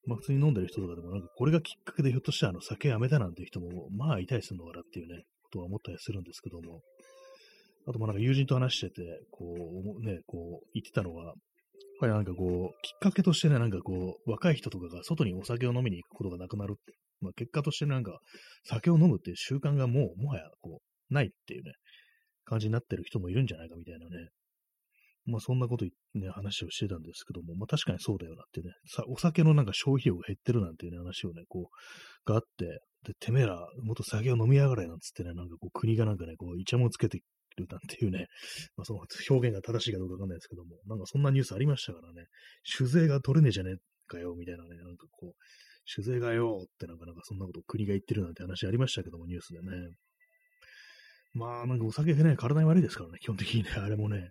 [0.06, 6.80] まあ普通に飲んでる人とかでも、なんかこれがきっかけでひょっとしたらあの酒やめたなんていう人も、まあいたりするのかなっていうね、ことは思ったりするんですけども、
[7.90, 9.56] あとまあなんか友人と話してて、こ
[10.00, 11.34] う、ね、こう言ってたのは、やっ
[11.98, 16.94] ぱりなんかこう、きっかけとしてね、なんかこう、若い人とかが外にお酒を飲みに行くことがなくなるって。
[17.20, 18.20] まあ結果としてなんか、
[18.64, 20.80] 酒を飲むっていう習慣がもう、もはやこ
[21.10, 21.72] う、ないっていうね、
[22.44, 24.28] 感じになってる人もいるんじゃないかみたいなね、
[25.26, 37.20] まあそんなことね、話をしてたんですけども、まあ確かにそうだよなってね、さお酒のなんか消費量が減ってるなんていうね、話をね、こう、があって、で、てめえら、もっと酒を飲みやがれなんつってね、なんかこう国がなんかね、こう、イチャモンつけて
[37.56, 38.28] るなんていうね、
[38.76, 42.26] まあその表現が正しいかどうかわかんないですけども、なんかそんなニュースありましたからね、
[42.64, 43.76] 酒税が取れねえじゃねえ
[44.06, 45.34] かよ、みたいなね、なんかこう、
[45.86, 49.94] 酒税がよってなんかなんかそんなこと国が言ってるなんて話ありましたけども、ニュースでね。
[51.32, 54.28] まあ、なんかお酒がね、体に悪いですからね、基本的にね、あれもね。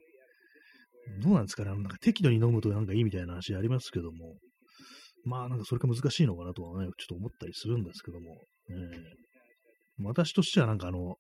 [1.22, 4.38] どうなんですかね、なんか適度に飲むとなんかいいみたいな話ありますけども、
[5.26, 11.16] まあなんかそれか難しいのかなとはね、ちょっと思ったりするんですけども、えー、私としてはなんかあの、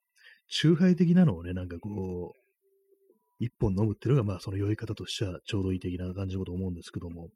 [0.49, 2.39] 中杯的なのをね、なんかこう、
[3.39, 7.29] 一本飲むっていうのがまあその酔い方としてはちょうどいい的な感じのこと思うんですけども、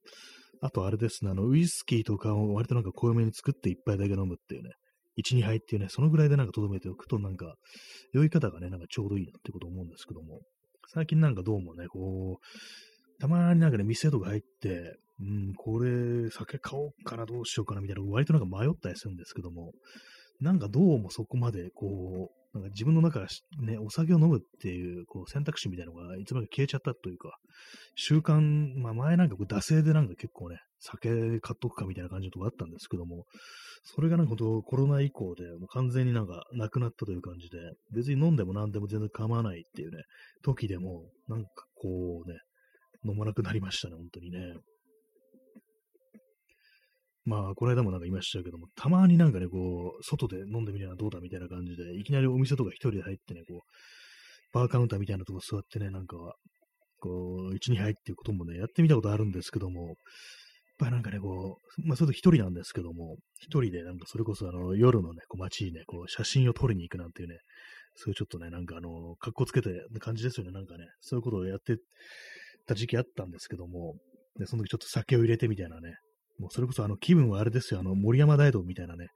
[0.61, 4.71] あとあれですね、あの、ウイスキーとかを割となんか濃いめに作って一杯だけ飲むっていうね、
[5.17, 7.55] 1、2杯っていうね、そのぐらいでなんか留めておくとなんか、
[8.13, 10.41] 酔い方がね、なんかちょうどいいなってこと思うんですけども、
[10.87, 19.71] 最近なんかどうもね、こう、たまになんかね、店とか入って、うん、これ、酒買おうかな、どうしようかな、みたいな、割となんか迷ったりするんですけども、
[20.39, 27.37] なんかどうもそこまで、こう、なんか自分の中からね、お酒を飲むっていう、こう、選択肢みたいなのがいつまで消えちゃったというか、
[27.95, 33.25] 習慣、まあ前なんかこう、惰性でなんか結構ね、酒買っとくかみたいな感じのとこあったんですけども、
[33.83, 37.57] それがなんかコロナ以降で、もう完全になんかなくなったという感じで、
[37.91, 40.03] 別に飲んでも何でも全然構わないっていうね、
[40.43, 42.37] 時でも、なんかこうね、
[43.05, 44.53] 飲まなくなりましたね、本当にね。
[47.25, 56.17] まあ、この間もなんか言いましたけども、たまになんかね、こう、外で飲んでみるのはどうだみたいな感じで、いきなりお店とか一人で入ってね、こう、バーカウンターみたいなとこ座ってね、なんか、
[56.99, 59.95] こう、1、2杯っていうこともね、やってみたことあるんですけども、やっ
[60.79, 67.37] ぱりなんかね、こう、まあ、それと一人なんですけども、一人でなんかそれこそあの、夜のね、こう街にね、こう、写真を撮りに行くなんていうね、
[67.95, 69.69] そういうちょっとね、なんかあの、格好つけて
[69.99, 71.77] 感じですよね、なんかね、そういうことをやって
[72.65, 73.95] た時期あったんですけども、
[74.39, 75.95] で、その時ちょっと酒を入れてみたいなね、
[76.39, 79.07] もうそれこそあの、気分はあれですよ、あの、森山大道みたいなね、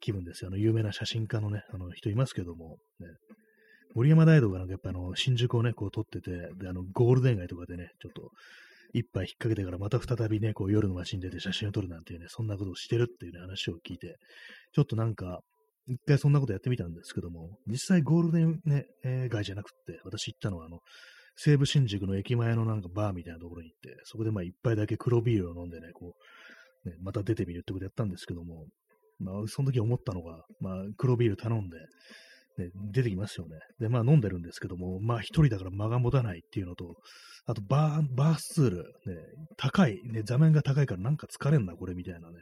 [0.00, 3.08] 気分ですよ、あの、有名な写真家のね、あの、人いますけども、ね、
[3.94, 8.30] 森山大道がなんかやっぱあの、新宿をね、こう撮ってて、で、あの、ゴールデン街とかでね、ちょっと、
[8.92, 14.16] 一杯引っ掛けてからまた再びね、こう夜の街に出て写真を撮るなんていうね、そんなことをしてるっていうね、話を聞いて、
[14.72, 15.40] ちょっとなんか、
[15.86, 20.80] 一回そんなことやってみたんですけども、実際ゴールデンね、えー、街じゃなくって、私行ったのはあの、
[21.36, 26.22] 西武新宿の駅前のなんかバーみたいなところに行って、そこでまあ一杯だけ黒ビールを飲んでね、こう、
[26.84, 28.66] ね、また出てみるってことやったんですけども、
[29.18, 31.76] まあその時思ったのが、まあ黒ビール頼んで、
[32.58, 33.58] ね、出てきますよね。
[33.78, 36.96] で、まあ飲んでるんですけども、まあ一人だから間が持たないっていうのと、
[37.46, 39.16] あとバー、バースツール、ね、
[39.56, 42.36] 高い、ね、座面が高いからなんか疲れんな、これみたいなね、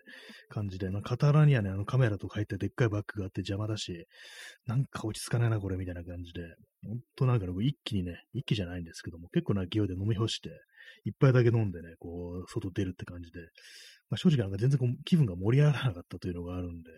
[0.49, 4.07] 感じで、まあ、傍らにはね、あのカメラとか入ってでっかいバッグがあって邪魔だし、
[4.67, 6.43] なんか落ち着かないな、これみたいな感じで、
[6.85, 10.51] ほんとなんかね、一気にね、一気じゃないんですけども、結構な勢いで飲み干して、
[11.05, 13.41] 一杯だけ飲んでね、こう、外出るって感じで、
[14.11, 16.91] まあ、正直なんか全然こう気分が盛り上がらなかったというのがあるんで、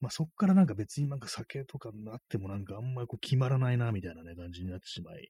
[0.00, 5.28] まあ、そっからなんか別になんか酒とかになってもなんかあんまりこう決まらないなみたいなね感じになってしまい、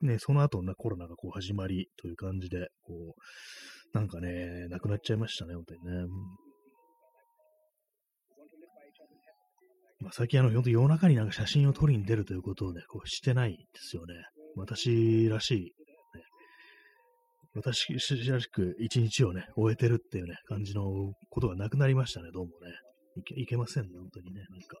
[0.00, 6.06] そ,、ね、その後なコロナがこう始まりという感じで、こう、なんかね、なくなっちゃいましたね、本当にね。
[10.00, 14.14] まあ、最近あの、本当夜中になんか写真を撮りに出るということをね、こうしてないんですよね。
[14.56, 15.70] 私らしい、ね、
[17.54, 17.92] 私
[18.30, 20.84] らしく一日をね、終えてるっていうね、感じの
[21.30, 22.87] ことがなくなりましたね、どうもね。
[23.18, 24.78] いけいけませんね、本当にね、なんか。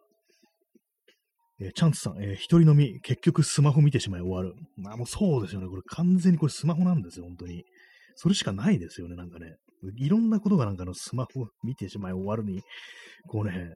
[1.60, 4.54] えー、チャンツさん、えー、一人飲み、結局スマホ見てしまい終わる。
[4.76, 5.68] まあもうそうですよね。
[5.68, 7.64] これ完全にこれスマホなんですよ、本当に。
[8.14, 9.56] それしかないですよね、なんかね。
[9.96, 12.62] いろんなことがなんかのスマホ見てしまい終わるに、
[13.28, 13.74] こうね、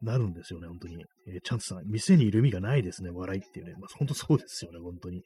[0.00, 1.04] なるんですよね、本当に。
[1.26, 3.72] えー、チャンツさん、店にいる意味がないですね、笑いっていうね。
[3.78, 5.22] まあ本当そうですよね、本当に。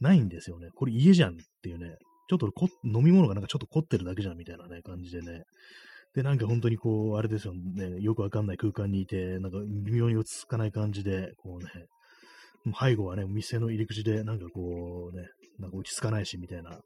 [0.00, 0.68] ないんですよね。
[0.74, 1.96] これ家じゃんっていうね。
[2.28, 5.44] ちょっとこ飲み物がなんかちょっと凝ってるだけじゃんみたいなね、感じでね。
[6.16, 11.70] で、なんか本当にこう、あれですよね、よくわかんない空間にいて、なんか微妙に落ち着かない感じで、こうね、
[12.80, 16.80] 背後はね、店の入り口で、なんかこうね、なんか落ち着かないし、みたいな、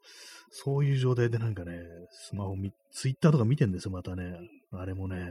[0.50, 1.78] そういう状態でなんかね、
[2.10, 4.34] スマホ見、ツイッターとか見てんですよ、またね。
[4.72, 5.30] あれもね。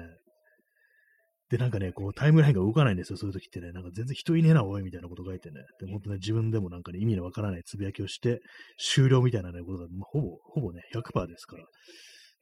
[1.49, 3.73] で、なんかね、こう、タイムラインが動かないんですよ、そういう時ってね。
[3.73, 5.61] なんか全然人いねえな、おい、みたいなこと書いてね。
[5.81, 8.39] で、本当ね、自分でもなんかね、意味のわからないつぶやきをして、
[8.77, 11.65] 終了みたいなね、ことが、まあ、ほぼ、ほぼね、100%ですから。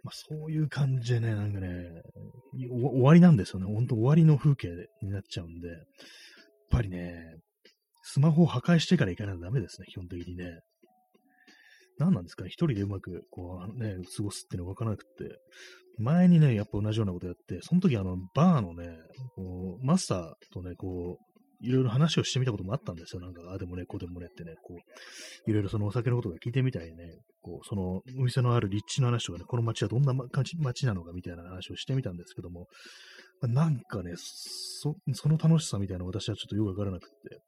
[0.08, 1.68] まあ、そういう感じでね、なんかね、
[2.54, 3.66] 終わりなんですよね。
[3.66, 4.70] ほんと終わりの風景
[5.02, 5.78] になっちゃうんで、やっ
[6.72, 7.36] ぱりね、
[8.04, 10.62] スマホを破壊してから行かないとダメですね、基本的にね。
[12.00, 15.10] 何なんですかね、一人でうまく、こう、ね、過ごすっていうのがわからなくて、
[15.98, 18.98] 前にね、やっぱ同じようなことやって、その時あの、バーのね、
[19.36, 21.26] こう、マスターとね、こう、
[21.62, 23.22] いろいろ話をしてみたこともあったんですよ。
[23.22, 32.68] なんか、あでもね、こうでもねってね、こう、いろいろそのお酒のことが聞いてみたいね、こう、そのお店のある立地の話とかね、この街はどんな街なのかみたいな話をしてみたんですけども、
[33.42, 37.40] なんかね、そその楽しさみたいなの私はちょっとよくわからなくて、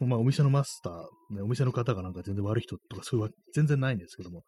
[0.00, 4.42] まあお店のマスター、ね、お店の方がなんか全然悪い人とかそういうわ全然ないんですけども、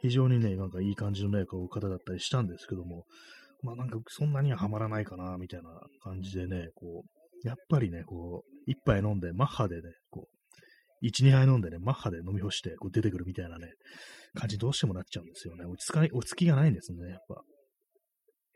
[0.00, 3.04] 非常にね、なんかいい感じのね、こう方だったりしたんですけども、
[3.62, 5.70] まあなんかそんなにはハマらないかな、みたいな
[6.02, 10.38] 感じでね、こう、やっぱりね、こう、一杯飲んで、マッハでね、こう、
[11.00, 13.68] 一、二杯飲んでね、マッハで飲み干して、こう出てくるみたいなね、
[14.34, 15.64] 感じどうしてもなっちゃうんですよね。
[15.64, 17.42] 落ち着かない、落ち着きがないんですね、やっぱ。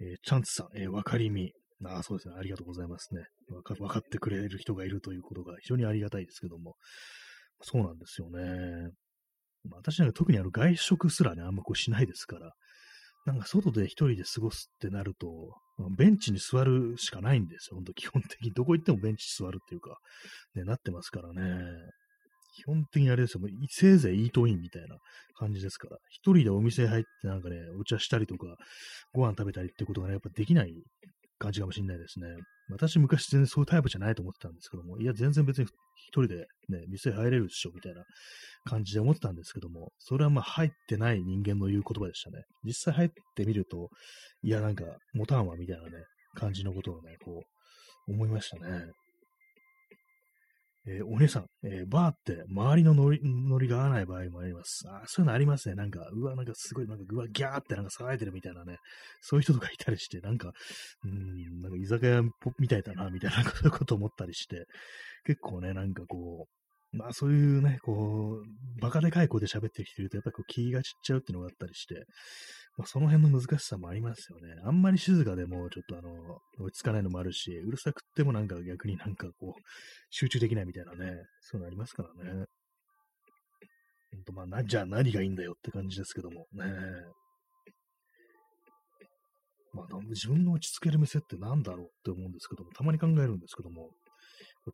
[0.01, 1.53] えー、チャンツさん、えー、わかりみ。
[1.85, 2.35] ああ、そうですね。
[2.39, 3.23] ありがとうございますね。
[3.55, 6.75] わか、分かってくれる人がいるということが非常にありがたいですけども。
[7.63, 8.91] そうなんですよね。
[9.65, 12.53] まあ、私なんか特にあの外食すらね、あんまこうしないですから、
[13.25, 15.29] なんか外で一人で過ごすってなると、
[15.97, 17.77] ベンチに座るしかないんですよ。
[17.77, 18.53] 本当基本的に。
[18.53, 19.99] どこ行ってもベンチに座るっていうか、
[20.55, 21.63] ね、なってますからね。
[22.55, 23.41] 基本的にあれですよ。
[23.71, 24.97] せいぜいイートインみたいな
[25.37, 25.97] 感じですから。
[26.11, 28.57] 一人でお店入ってなんかね、お茶したりとか、
[29.13, 30.75] ご飯食べたりってことがね、やっぱできない
[31.43, 32.29] 感じかもしれないですね。
[32.71, 35.65] 私昔全然そういうタイプじゃないと思ってたんですけども、いや、全然別に
[35.97, 36.37] 一人で
[36.69, 38.05] ね、店入れるでしょ、みたいな
[38.65, 42.45] 感じで思ってたんですけども、それはまあ入ってない人間の言う言葉でしたね。
[42.65, 43.91] 実際入ってみると、
[44.43, 44.85] いや、なんか、
[45.15, 45.91] 持たんわ、みたいなね、
[46.35, 47.43] 感じのことをね、こ
[48.09, 48.87] う、思いましたね。
[50.87, 54.83] えー、お姉さん、えー、バーって周りのノリノリが合わない場合もあります。
[54.89, 55.77] あそういうのありますね。
[55.77, 58.79] なんか、うわ、なんかすごい、なんか、うわ、ギャーってなんか騒いでるみたいなね、
[59.21, 60.53] そういう人とかいたりして、なんか、
[61.05, 62.23] うん、なんか居酒屋
[62.59, 64.67] みたいだな、みたいな、そういうこと思ったりして、
[65.25, 66.62] 結構ね、なんかこう、
[66.93, 72.05] まあそういうね、こう、バカでかい声で喋ってる人いると、やっぱりこう気が散っちゃうっていうのがあったりして、
[72.77, 74.61] まあ、その辺の難しさもありますよね。
[74.65, 76.11] あんまり静かでもちょっとあの、
[76.59, 79.61] 落ち着かないのもあるし、うるさくってもなんか逆になんかこう、
[80.11, 82.47] 集中できないみたいなね、そういうのありますからね。
[84.13, 86.65] ほんとまあな、じゃあ何がいいんだよって感じですけどもね。
[89.73, 93.91] まあ、自分の落ち着ける店って何だろうって思うんですけども、たまに考えるんですけども、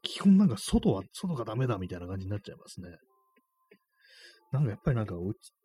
[0.03, 2.91] 基本なんか外は、外がダメだみたいな感じになっちゃいますね。
[4.53, 5.15] なんかやっぱりなんか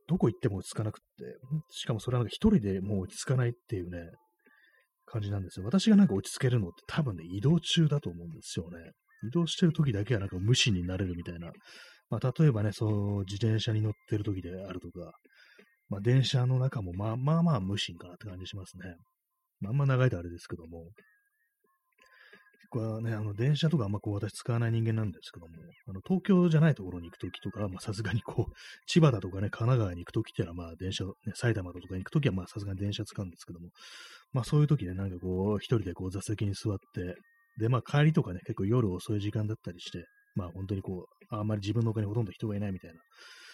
[0.08, 1.26] どこ行っても落ち着かなくって、
[1.72, 4.12] しかもそれはなんか一人でもう落ち着かないっていうね、
[5.06, 5.66] 感じなんですよ。
[5.66, 8.92] 私がなんか落ち着けるのって多分ね、移動中だと思うんですよね。
[9.28, 11.52] 移動してる時だけはなんか無心になれるみたいな。
[12.10, 15.14] まあ、例えばね、そう、自転車に乗ってる時であるとか、
[15.90, 18.96] まあ、電車の中もまあまあまあ無心かなって感じしますね。
[19.60, 20.90] まあ、あんま長いとあれですけども、
[22.74, 25.54] 僕はね、あの、電車とかあんまこう私使わない人間なんですけども、
[25.88, 28.54] あの、東京じゃないところに行くときとか、まあさすがにこう、
[28.88, 33.70] 千葉だとかね、神奈川に行くときってのはまあ電車、ね、埼玉だとかに行くときはまあさすがに電車使うんですけども、
[34.32, 37.16] まあそういうときね、なんかこう、一人でこう座席に座って、
[37.60, 43.00] で、まあ帰りとかね、結構夜遅い時間だったりして、まあ本当にこう、あんまり自分の他にほとんど人がいないみたいな、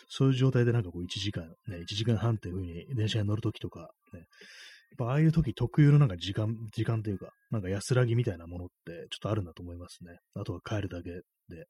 [0.08, 4.24] そういう状態でなんかこう1時間、ね、1時間半っていう風に電車に乗るときとか、ね、
[4.98, 10.18] ぱああいう時特有のなんか時間、時間というか、なんか安らぎみたいなものってちょっとあるんだと思いますね。
[10.36, 11.66] あとは帰るだけで。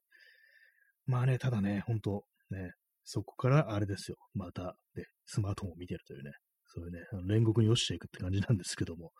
[1.05, 2.71] まあね、ただね、ほんと、ね、
[3.03, 4.17] そこからあれですよ。
[4.33, 6.31] また、で、スマートフォンを見てるというね、
[6.67, 6.99] そういうね、
[7.35, 9.11] 煉獄に落ちていくって感じなんですけども。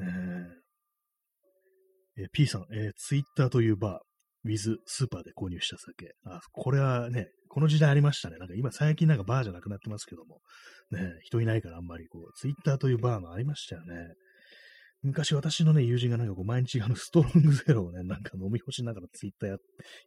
[0.00, 0.72] えー
[2.16, 4.11] えー、P さん、えー、ツイッターというバー、
[4.44, 6.14] ウィズスーパーで購入した酒。
[6.24, 8.38] あ、これはね、この時代ありましたね。
[8.38, 10.40] なんか今最近なんかバーじゃなくなってますけども、
[10.90, 14.14] ね、人いないからあんまりこう、ツイッターというバーもありましたよね。
[15.02, 19.56] 昔私のね、友人がなんかこう、毎日あの、ストロングゼロをね、なんか飲み干しながらツイッターや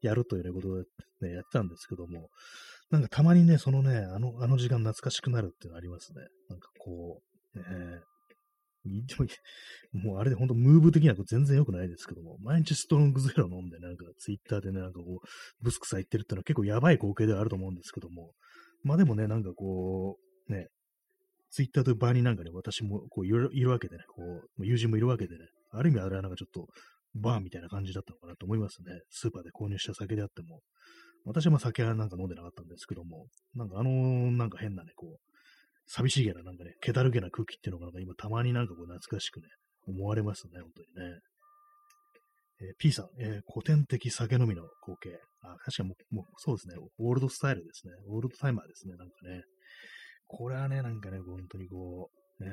[0.01, 0.77] やるというね、ことを
[1.21, 2.29] ね、やってたんですけども、
[2.91, 6.21] なんかたまにね、そのね、あの、あの時間懐かしくなるっていうのありますね。
[6.49, 7.21] なんかこ
[7.55, 7.65] う、ね、
[9.93, 15.27] もうあれで本当ムーブ的なこと全然良くないですけども、毎日ストロングゼロ飲んで、なんかツイッターでね、なんかこう、
[15.63, 18.31] ブスクさ言ってるってのは結構やばい光景ではあると思うんですけども、
[18.83, 20.17] まあでもね、なんかこ
[20.47, 20.67] う、ね、
[21.51, 24.21] ツイッターという場になんかね、私もこういるいるわけでね、こ
[24.59, 26.67] う、友人もいるわけでね、ある意味あれはなんかちょっと、
[27.15, 28.91] バーみたいな感じだったのかなと思いますね。
[29.09, 30.59] スーパーで購入した酒であっても。
[31.23, 35.34] 私はまあ酒はなんか飲んでなかったんですけども、なんかあの、なんか変なね、こう、
[35.87, 39.47] 寂しげななんかね、気だるげな空気っていうのがなんか今たまになんかこう懐かしくね、
[39.87, 41.19] 思われますね、本当にね。
[42.61, 45.19] えー、P さん、えー、古典的酒飲みの光景。
[45.41, 47.93] あ、確かにもう、もうそうですね、オールドスタイルですね。
[48.07, 49.43] オールドタイマーですね、なんかね。
[50.27, 52.09] これはね、なんかね、本当にこ
[52.39, 52.49] う、ね、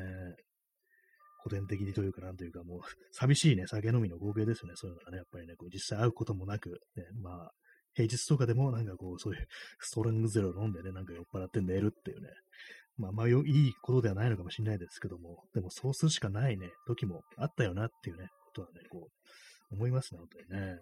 [1.42, 2.80] 古典的にというか、なんというか、もう、
[3.12, 7.52] 寂しいね、酒飲みの合計ですよね、そういうのがね、やっぱりね、こう実際会うこともなく、ね、まあ、
[7.94, 9.46] 平日とかでもなんかこう、そういう
[9.80, 12.28] ストレングゼロ飲んでね、なんか酔っ払って寝るっていうね、
[12.96, 19.08] まあ、まあ、いいことではないのかもしれないですけども、でもそうするしかないね、時もあったよなっていうね、ことはね、こ
[19.70, 20.78] う、思いますね、本当にね。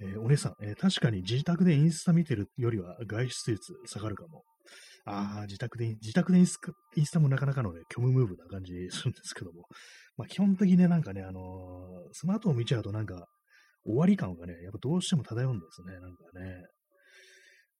[0.00, 4.42] えー、お姉さん、えー、確かに自宅でインスタ見てるよりは外出率下がるかも。
[5.04, 6.58] ああ、自宅で、自宅でインス
[6.96, 9.64] インスタもなかなかのね、虚無ムーブな感じするんですけども。
[10.16, 11.42] まあ基本的にね、なんかね、あのー、
[12.12, 13.26] スマートフォン見ちゃうとなんか、
[13.84, 16.66] 終わり感がね、やっぱどうしても漂うんですね、なんかね。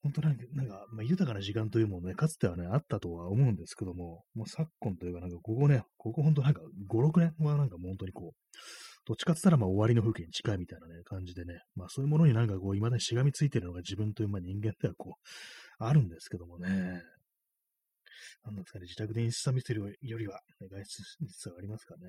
[0.03, 8.59] 本当なんか、なんかまあ、豊かな時間というものね、かつてはね、あったとは思うんですけども、もう昨今というか、なんかここね、ここ本当なんか5、6年はなんかもう本当にこう、
[9.05, 17.03] どっちかって言ったらまあ終わりの風景に近いみたいなね、感じでね、まあそういうものになんかこう、未だにしがみついてるのが自分というまあ人間ではこう、あるんですけどもね。
[18.45, 22.03] なんですかね、自宅でインスタ見てるよりは、ね、外出率がありますかね。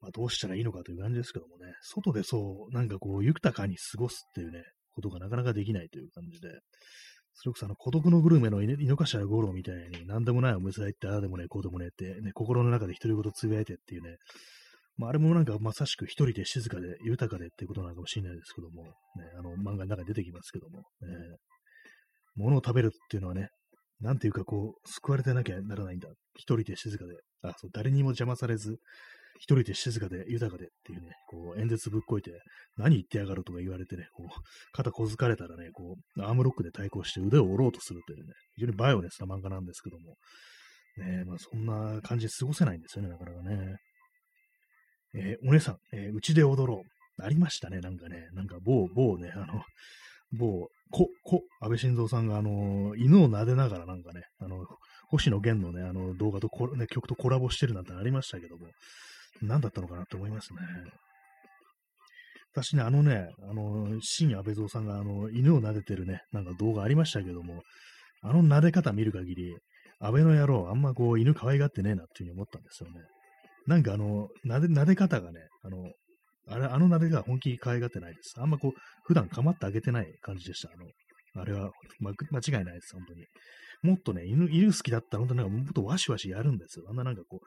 [0.00, 4.64] まあ、どうしたらいいのかという感じですけどもね、外でそう、なんかこう、豊かに過ごすっていうね、
[4.94, 6.48] ことがなかなかできないという感じで、
[7.34, 14.16] それこそあの、孤独のグルメの井の頭五郎みたいに、なんでもないお店入って、ああでもね、こうでもねって、ね、心の中で独り言つぶやいてっていうね、
[14.96, 18.90] まあ、あれもなんかまさしく一人で静かで豊かでっていうことなのかもしれないですけども、ね、
[19.38, 20.84] あの、漫画の中に出てきますけども、ね、
[22.36, 23.48] 物を食べるっていうのはね、
[24.00, 26.08] なんていうかこう、救われてなきゃならないんだ。
[26.34, 28.78] 一人で静かで、あ、そう、誰にも邪魔されず、
[29.42, 32.30] 一人で静かで豊かでっていうね、こう演説ぶっこいて、
[32.76, 40.14] 何言ってやがるとか言われてね、こう、肩小づかれたらね、こう、アームロックで対抗して腕を折ろうとするというね、非常にバイオレスな漫画なんですけども、
[40.96, 43.78] ね、まあそんな感じで過ごせないんですよね、なかなかね。
[45.14, 47.22] えー、お姉さん、えー、うちで踊ろう。
[47.22, 49.64] ありましたね、なんかね、なんか某、某ね、あの、
[50.38, 54.64] 某、こ、こ、安倍晋三さんが、あの、犬を撫でながらなんかね、あの、
[55.08, 58.66] 星野源のね、あの動画とこ、ね、曲とコラボしてるなんてありましたけども、
[59.40, 60.60] 何だったのかなって思いますね。
[62.52, 67.62] 私ね、あのね、あの、新安倍蔵さんが、あの、犬を撫でてるね、なんか動画ありましたけども、
[68.22, 69.56] あの撫で方見る限り、
[70.00, 73.00] 安倍の野郎、あんまこう、犬可愛がってねえなっていうふうに思ったんですよね。
[73.66, 75.92] なんかあの、撫で、撫で方がね、あの、
[76.48, 78.34] あれ、あの撫でが本気可愛がってないです。
[78.38, 78.72] あんまこう、
[79.04, 80.70] 普段構ってあげてない感じでした。
[80.72, 81.70] あの、あれは、
[82.00, 83.24] ま、間違いないです、本当に。
[83.82, 86.86] もっとね、犬、犬好きだったら、本当なんかもっとワシワシやるんですよ。
[86.88, 87.46] あんななんかこう、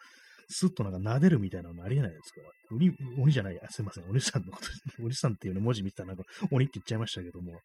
[0.49, 2.41] スッとなんか撫でるみたいなのありえないですか？
[2.41, 2.75] ら。
[2.75, 4.09] 鬼、鬼じゃないや、すいません。
[4.09, 7.59] おじさんのこと、おじさんっていうね、文字見たらなんか鬼って言っちゃいましたけども、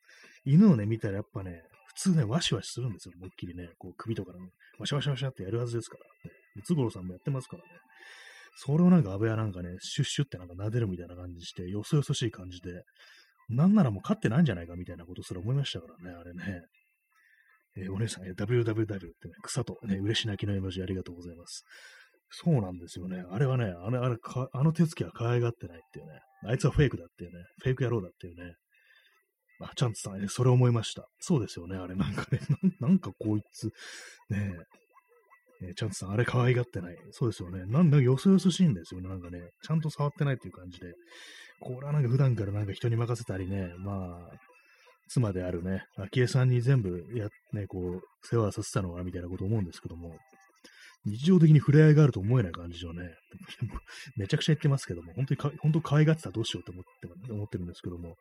[0.45, 3.15] 犬をね、見たらやっぱね、普通ね、ワシワシするんですよ。
[3.17, 4.39] 思いっきりね、こう首とかの、
[4.79, 6.31] ワシワシワシってやるはずですから。
[6.31, 7.69] ね、ムツゴロウさんもやってますからね。
[8.57, 12.83] それをなんか安倍はなんかね、シュッシュってなんか撫でるみたいな感じして、よそよそしい感じで、
[13.49, 16.63] なんならもう勝ってないんじゃないかみたいなことすら思いましたからね、あれね。
[17.77, 21.65] えー、お姉さん、えー、WWW ってね、草とね、嬉し泣きの絵文字ありがとうございます。
[22.31, 23.25] そうなんですよね。
[23.31, 26.21] あれはね、あれ、あれか、あの手つきは可愛がってないっていうね。
[26.47, 27.45] あいつはフェイクだっていうね。
[27.63, 28.55] フェイク野郎だっていうね。
[29.59, 31.07] まあ、チャンツさん、ね、それ思いました。
[31.19, 32.41] そうですよね、あれなんかね、
[32.81, 33.67] なんかこいつ、
[34.31, 34.55] ね
[35.63, 36.97] え、えチャンツさん、あれ可愛がってない。
[37.11, 37.67] そうですよね。
[37.67, 39.51] なんだよそよそしいんですよね、なんかね。
[39.63, 40.95] ちゃんと触ってないっていう感じで。
[41.61, 44.37] これはなんか普段からなんか人に任せたりね、まあ、
[45.09, 50.17] 妻であるね、昭恵さんに全部や、ね、こう、世話させたのかみたいなこと思うんですけども、
[51.07, 53.15] 日常的に触れ合いがあると思えない感じのね、
[54.17, 56.85] めちゃくちゃ言ってますけども、本当にか、本当可愛がってたらどうしようと思っ
[57.27, 58.17] て思ってるんですけども、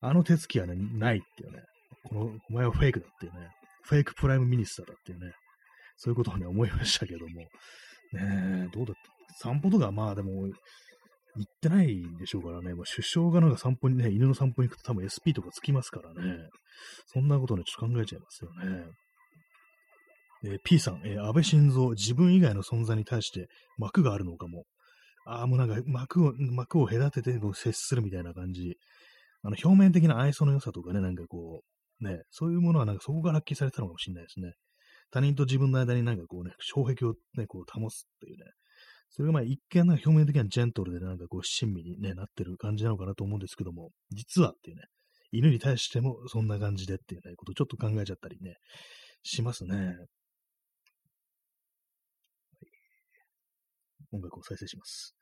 [0.00, 1.62] あの手つきはね、ないっていうね、
[2.04, 3.48] この、お前はフェイクだっていうね、
[3.82, 5.32] fake prime minister だっていうね、
[5.96, 7.48] そういうことをね、思いましたけども、
[8.12, 9.34] ね、どうだった？
[9.38, 10.48] 散歩とかまあでも、
[11.36, 16.48] 行ってないんでしょうからね、もう首相がなんか散歩にね、犬の散歩に行くと多分 SP とかつきますからね、
[17.06, 18.84] そんなことね、ちょっと考えちゃいますよね。
[20.44, 24.64] えー、P さん、えー、安倍晋三、自分以外の存在に対して幕があるのかも。
[25.26, 28.76] ああ、もうなんか幕を、幕を隔てて接するみたいな感じ。
[29.42, 31.62] あの、表面的な愛想の良さとかね、なんかこ
[32.00, 34.52] う、ね、そういうものはなんかそこが発揮されたのかもしれないですね。
[35.10, 38.44] 他人と自分の間になんかこうね、障壁をね、こう保つっていうね。
[39.10, 44.84] それがまあ一見なんか表面的にはジェントルでなんかこう親身に、ね、なってる感じなのかなと思うんですけども、実はっていうね、
[45.32, 48.54] 犬に対してもそんな感じでっていうね、ことちょっと考えちゃったりね、
[49.22, 49.96] しますね。
[54.12, 55.14] 音楽を再生します。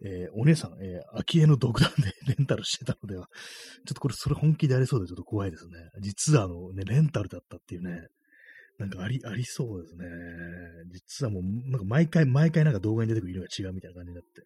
[0.00, 3.28] えー、お姉さん、えー、秋江の独断で レンタルしてたのでは、
[3.86, 5.72] ちょっとこれ、それ本気でありそうでちょっと怖いですね。
[6.00, 8.06] 実はあのね、レンタルだったっていうね、
[8.78, 10.06] なんかあり、ありそうですね。
[10.92, 14.42] 実はもう、なんか毎回、毎回なんか動画に出てくる色が違うみたいな感じになって。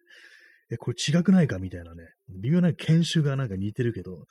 [0.71, 2.03] え、これ違くないかみたいなね。
[2.41, 4.25] 微妙な犬種がなんか似てるけど、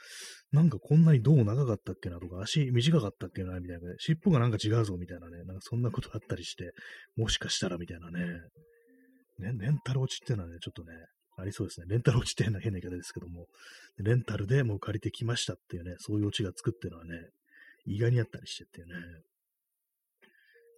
[0.50, 5.44] なんかこんなに胴長かったっけなとか、足短かったっけなみたいな、尻尾がなんか違うぞみたいなね。
[5.44, 6.72] なんかそんなことあったりして、
[7.16, 8.40] もしかしたらみたいなね。
[9.42, 10.92] ね、レンタル落ちっていうのはね、ちょっとね、
[11.36, 11.86] ありそうですね。
[11.88, 13.46] レンタル落ちって変な変な言い方ですけども、
[13.98, 17.12] レンタルでもう借りてきましたっていうね、そういうオチがつくっていうのはね、
[17.86, 18.94] 意外にあったりしてっていうね。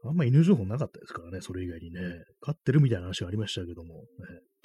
[0.07, 2.01] あんま犬情報なかったですからね、それ以外にね。
[2.41, 4.05] 飼ってるみたいな話がありましたけども、ね、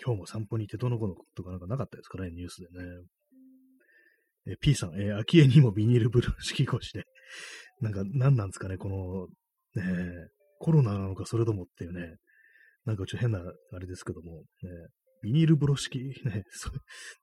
[0.03, 2.85] 今日も散歩に行ってどの子のとかなんかなかったですからね、ニュースでね。
[4.47, 7.03] え P さん、えー、空き家にもビニールブルー式越しで、
[7.81, 9.27] なんか何なんですかね、この、
[9.81, 10.27] ね、
[10.59, 12.15] コロナなのかそれともっていうね、
[12.89, 14.69] なんかちょっと変な、あれですけども、ね、
[15.21, 16.73] ビニール風呂式、 ね、そう。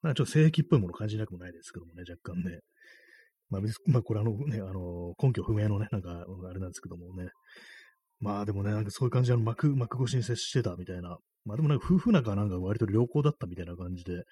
[0.02, 2.60] なんかちょっと正規っぽいものを感じなくもないですけどもね、若干ね。
[3.50, 7.30] まあ、まあ、これあのね、あの、根拠不明のね、なんか、あれなんですけどもね。
[8.18, 11.18] まあでもね、なんかそういう感じで幕、幕越しに接してたみたいな。
[11.44, 14.24] まあでもなんか夫婦仲なんか割と良好だったみたいな感じで、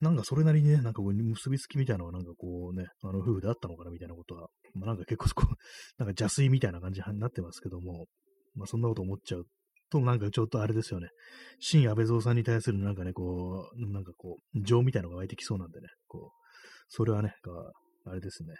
[0.00, 5.42] なんかそれなりにね、なんかこう結びつきみたいなのはなんかこうね、あの夫婦であったのかなみたいなことは、まあなんか結構そこ、
[5.98, 8.06] なんか邪推みたいな感じになってますけども、
[8.54, 9.46] まあそんなこと思っちゃう
[9.90, 11.08] と、なんかちょっとあれですよね。
[11.60, 16.46] 新安倍蔵さんに対するなんかね、こう、なんかこう、情みたいなのが湧いてきそうなんでね、こう、
[16.88, 17.34] それはね、
[18.06, 18.54] あれですね。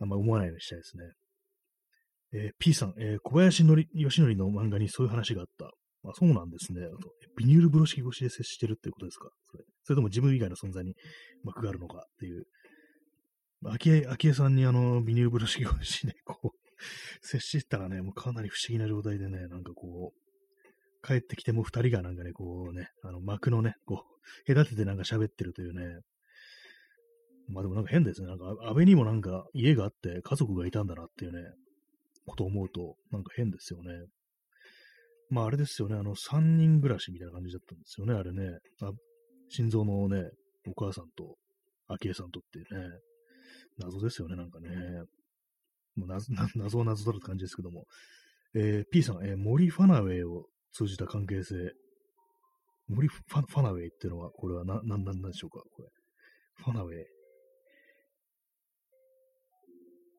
[0.00, 1.04] あんま思わないようにしたいですね。
[2.32, 5.66] えー、P さん、えー、小林のり義則の漫画にそういう話があった。
[5.66, 6.82] あ、そうなんですね。
[6.84, 9.30] あとビニール風呂敷越しで接してるってことですか？
[9.52, 10.94] それそれとも自分以外の存在に
[11.44, 12.44] 幕があるのかっていう。
[13.66, 16.12] 秋江、秋江さんにあの、ビニール風呂敷越しで、
[17.24, 24.04] 接したらね、もうかなり不思議な状態でね、なんかこう、帰ってきても二人がなんかね、こうね、あの幕のね、こ
[24.46, 26.00] う、隔ててなんか喋ってるというね、
[27.48, 28.28] まあでもなんか変ですね。
[28.28, 31.42] なんか安倍にもなんか家があって家族がいたんだなっていうね、
[32.26, 33.90] ことを思うとなんか変ですよね。
[35.30, 38.58] まああれですよね、あの三人暮らしみたいな感じだったんですよね、あれね。
[38.82, 38.92] あ
[39.50, 40.30] 心臓のね、
[40.66, 41.36] お母さんと、
[41.88, 42.98] 昭恵さんとっていうね、
[43.78, 44.68] 謎ですよね、なんかね。
[45.96, 47.86] もう 謎謎は謎だって感じですけども、
[48.54, 51.72] えー、P さん、えー、森ファナウェイを通じた関係性。
[52.88, 55.88] 森ファファナウェイっていうのは、これは何なんなんでしょうかこれ。
[56.56, 57.06] ファナウェイ。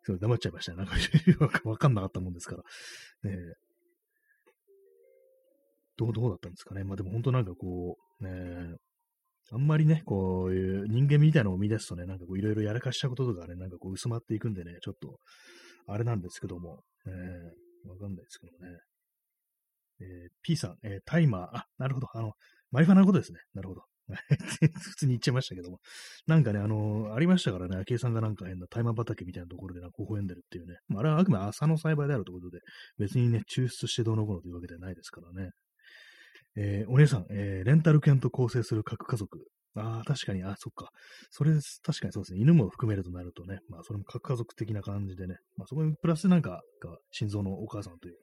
[0.03, 0.77] そう黙っちゃいましたね。
[0.77, 0.95] なんか
[1.69, 2.57] わかんなかったもんですか
[3.23, 3.29] ら。
[3.31, 3.37] ね
[5.97, 6.83] どう、どうだったんですかね。
[6.83, 8.77] まあでも本当なんかこう、ね
[9.51, 15.19] あんまりね、こういう人間みたいなのを生み出すとね、なんかこういろいろやらかしたこととかね、なんかこう薄まっていくんでね、ちょっと
[15.87, 18.79] あれなんですけども、えー、わかんないですけどね。
[20.01, 22.33] えー、P さん、えー、タイマー、あ、なるほど、あの、
[22.71, 23.39] マイファナのことですね。
[23.53, 23.83] なるほど。
[24.07, 25.79] 普通に言っちゃいましたけども。
[26.27, 30.77] なんかね、あのー、ありましたからね、昭恵さんがなんか変なタイマー畑みたいなところでなんか微笑んでるっていうね。
[30.87, 32.59] まあ、あれはあくまで朝の栽培であるということで、
[32.97, 35.51] 別にね、抽出してどうのこうのというわけではないですからね。
[36.57, 39.45] えー、お姉さん、えー、レンタル犬と構成する核家族。
[39.77, 40.91] ああ、確かに、あそっか。
[41.29, 41.51] それ、
[41.83, 42.39] 確かにそうですね。
[42.39, 48.15] 犬も含めるとなるとね、まあ、それも核家族的な感じでね、まあ、そこにプラスなんかが、心臓のお母さんという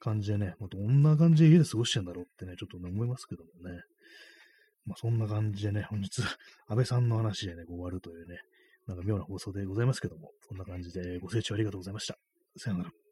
[0.00, 3.80] 感じでね、もうどんな感じで家で過ごしてんだろうってね、ちょっとね、思いますけどもね。
[4.86, 6.22] まあ、そんな感じでね、本日、
[6.66, 8.40] 安倍さんの話でね、終わるというね、
[8.86, 12.18] なんか妙な放送でございますけども、そんな感じでご清聴ありがとうございました。
[12.56, 13.07] さよなら。